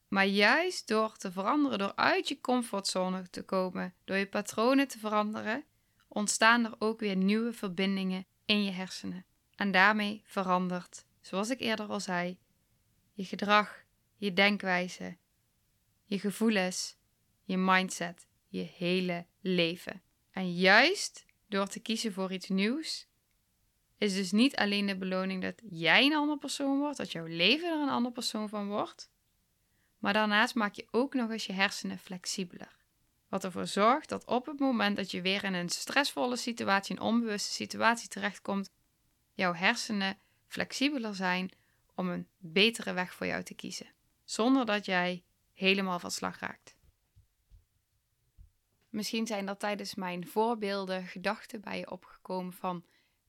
Maar 0.09 0.27
juist 0.27 0.88
door 0.88 1.16
te 1.16 1.33
veranderen, 1.33 1.79
door 1.79 1.97
uit 1.97 2.29
je 2.29 2.40
comfortzone 2.40 3.31
te 3.31 3.42
komen, 3.42 3.95
door 4.05 4.16
je 4.16 4.27
patronen 4.27 4.88
te 4.88 4.99
veranderen, 4.99 5.64
ontstaan 6.09 6.64
er 6.64 6.75
ook 6.79 7.01
weer 7.01 7.16
nieuwe 7.16 7.53
verbindingen 7.53 8.27
in 8.45 8.64
je 8.64 8.71
hersenen. 8.71 9.25
En 9.55 9.71
daarmee 9.71 10.23
verandert, 10.25 11.05
zoals 11.21 11.51
ik 11.51 11.61
eerder 11.61 11.87
al 11.87 12.01
zei, 12.01 12.38
je 13.12 13.25
gedrag, 13.25 13.85
je 14.16 14.33
denkwijze, 14.33 15.16
je 16.05 16.18
gevoelens, 16.18 16.97
je 17.45 17.57
mindset, 17.57 18.27
je 18.49 18.62
hele 18.62 19.27
leven. 19.40 20.03
En 20.33 20.55
juist 20.55 21.27
door 21.49 21.66
te 21.66 21.81
kiezen 21.81 22.12
voor 22.12 22.33
iets 22.33 22.49
nieuws, 22.49 23.07
is 23.99 24.14
dus 24.14 24.33
niet 24.33 24.57
alleen 24.57 24.87
de 24.87 24.97
beloning 24.97 25.42
dat 25.42 25.62
jij 25.71 26.07
een 26.07 26.14
ander 26.14 26.38
persoon 26.38 26.79
wordt, 26.79 26.97
dat 26.97 27.12
jouw 27.12 27.27
leven 27.27 27.68
er 27.68 27.81
een 27.81 27.88
ander 27.88 28.12
persoon 28.12 28.49
van 28.49 28.68
wordt, 28.68 29.11
maar 29.99 30.12
daarnaast 30.12 30.55
maak 30.55 30.75
je 30.75 30.87
ook 30.90 31.14
nog 31.14 31.31
eens 31.31 31.47
je 31.47 31.53
hersenen 31.53 31.99
flexibeler. 31.99 32.77
Wat 33.29 33.45
ervoor 33.45 33.66
zorgt 33.66 34.09
dat 34.09 34.25
op 34.25 34.47
het 34.47 34.59
moment 34.59 34.97
dat 34.97 35.11
je 35.11 35.23
weer 35.23 35.45
in 35.45 35.55
een 35.55 35.68
stressvolle 35.68 36.37
situatie, 36.37 36.97
een 36.97 37.03
onbewuste 37.03 37.53
situatie 37.53 38.09
terechtkomt, 38.09 38.71
jouw 39.33 39.55
hersenen 39.55 40.18
flexibeler 40.47 41.14
zijn 41.14 41.51
om 41.95 42.09
een 42.09 42.29
betere 42.38 42.92
weg 42.92 43.14
voor 43.14 43.27
jou 43.27 43.42
te 43.42 43.55
kiezen. 43.55 43.92
Zonder 44.25 44.66
dat 44.66 44.85
jij 44.85 45.25
helemaal 45.53 45.99
van 45.99 46.11
slag 46.11 46.38
raakt. 46.38 46.77
Misschien 48.92 49.26
zijn 49.26 49.48
er 49.48 49.57
tijdens 49.57 49.94
mijn 49.94 50.26
voorbeelden 50.26 51.07
gedachten 51.07 51.61
bij 51.61 51.78
je 51.78 51.90
opgekomen 51.90 52.52
van 52.52 52.85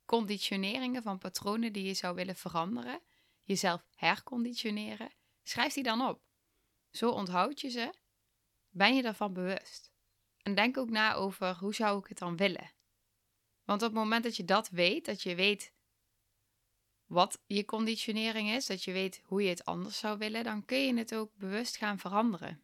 conditioneringen, 0.06 1.04
van 1.04 1.18
patronen 1.18 1.74
die 1.74 1.84
je 1.84 1.94
zou 1.94 2.16
willen 2.16 2.36
veranderen, 2.36 3.02
jezelf 3.44 3.86
herconditioneren. 3.96 5.12
Schrijf 5.44 5.74
die 5.74 5.84
dan 5.84 6.08
op. 6.08 6.22
Zo 6.92 7.10
onthoud 7.10 7.62
je 7.62 7.70
ze. 7.70 7.94
Ben 8.70 8.96
je 8.96 9.02
daarvan 9.02 9.34
bewust? 9.34 9.92
En 10.38 10.56
denk 10.56 10.78
ook 10.78 10.90
na 10.90 11.14
over 11.14 11.56
hoe 11.56 11.74
zou 11.74 12.00
ik 12.00 12.08
het 12.08 12.18
dan 12.18 12.38
willen? 12.38 12.72
Want 13.64 13.82
op 13.82 13.88
het 13.88 13.98
moment 13.98 14.24
dat 14.24 14.36
je 14.36 14.46
dat 14.46 14.70
weet, 14.70 15.06
dat 15.06 15.22
je 15.22 15.36
weet 15.36 15.74
wat 17.06 17.42
je 17.46 17.66
conditionering 17.66 18.50
is, 18.50 18.66
dat 18.66 18.84
je 18.84 18.92
weet 18.92 19.22
hoe 19.24 19.44
je 19.44 19.50
het 19.50 19.66
anders 19.66 19.98
zou 19.98 20.18
willen, 20.18 20.44
dan 20.44 20.66
kun 20.66 20.86
je 20.86 20.98
het 20.98 21.16
ook 21.16 21.36
bewust 21.36 21.78
gaan 21.78 22.00
veranderen. 22.00 22.64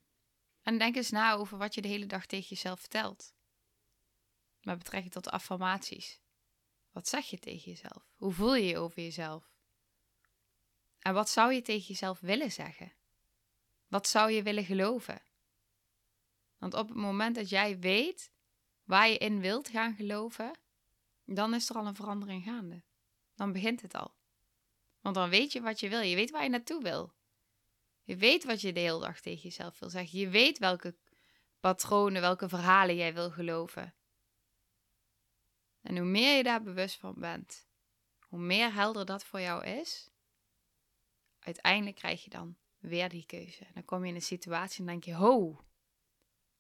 En 0.62 0.78
denk 0.78 0.96
eens 0.96 1.10
na 1.10 1.34
over 1.34 1.58
wat 1.58 1.74
je 1.74 1.82
de 1.82 1.88
hele 1.88 2.06
dag 2.06 2.26
tegen 2.26 2.48
jezelf 2.48 2.80
vertelt. 2.80 3.34
Met 4.62 4.78
betrekking 4.78 5.14
tot 5.14 5.30
affirmaties. 5.30 6.20
Wat 6.92 7.08
zeg 7.08 7.26
je 7.26 7.40
tegen 7.40 7.72
jezelf? 7.72 8.10
Hoe 8.16 8.34
voel 8.34 8.56
je 8.56 8.66
je 8.66 8.78
over 8.78 9.02
jezelf? 9.02 9.52
En 11.00 11.14
wat 11.14 11.30
zou 11.30 11.54
je 11.54 11.62
tegen 11.62 11.88
jezelf 11.88 12.20
willen 12.20 12.52
zeggen? 12.52 12.94
Wat 13.88 14.08
zou 14.08 14.32
je 14.32 14.44
willen 14.44 14.66
geloven? 14.66 15.22
Want 16.58 16.74
op 16.74 16.88
het 16.88 16.98
moment 16.98 17.36
dat 17.36 17.50
jij 17.50 17.80
weet 17.80 18.32
waar 18.84 19.10
je 19.10 19.18
in 19.18 19.40
wilt 19.40 19.70
gaan 19.70 19.96
geloven, 19.96 20.60
dan 21.26 21.54
is 21.54 21.70
er 21.70 21.76
al 21.76 21.88
een 21.88 21.96
verandering 21.96 22.44
gaande. 22.44 22.84
Dan 23.36 23.52
begint 23.52 23.82
het 23.82 23.96
al. 23.96 24.14
Want 25.00 25.16
dan 25.16 25.30
weet 25.30 25.52
je 25.52 25.62
wat 25.62 25.80
je 25.80 25.90
wil. 25.90 26.02
Je 26.02 26.16
weet 26.16 26.32
waar 26.32 26.44
je 26.44 26.50
naartoe 26.50 26.82
wil. 26.82 27.14
Je 28.10 28.16
weet 28.16 28.44
wat 28.44 28.62
je 28.62 28.74
de 28.74 28.80
hele 28.80 29.00
dag 29.00 29.20
tegen 29.20 29.42
jezelf 29.42 29.80
wil 29.80 29.90
zeggen. 29.90 30.20
Je 30.20 30.30
weet 30.30 30.58
welke 30.58 30.96
patronen, 31.60 32.22
welke 32.22 32.50
verhalen 32.50 32.96
jij 32.96 33.14
wil 33.14 33.32
geloven. 33.32 33.96
En 35.82 35.98
hoe 35.98 36.06
meer 36.06 36.38
je 36.38 36.44
daar 36.44 36.64
bewust 36.64 36.98
van 36.98 37.14
bent, 37.18 37.68
hoe 38.20 38.40
meer 38.40 38.74
helder 38.74 39.06
dat 39.06 39.24
voor 39.24 39.42
jou 39.42 39.66
is, 39.66 40.10
uiteindelijk 41.40 41.96
krijg 41.96 42.24
je 42.24 42.30
dan 42.30 42.58
weer 42.78 43.10
die 43.10 43.26
keuze. 43.26 43.68
Dan 43.74 43.86
kom 43.86 44.04
je 44.04 44.10
in 44.10 44.16
een 44.16 44.22
situatie 44.22 44.80
en 44.80 44.86
denk 44.86 45.04
je: 45.04 45.14
ho, 45.14 45.66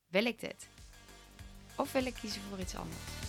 wil 0.07 0.25
ik 0.25 0.39
dit? 0.39 0.69
Of 1.75 1.91
wil 1.91 2.05
ik 2.05 2.13
kiezen 2.13 2.41
voor 2.41 2.59
iets 2.59 2.75
anders? 2.75 3.28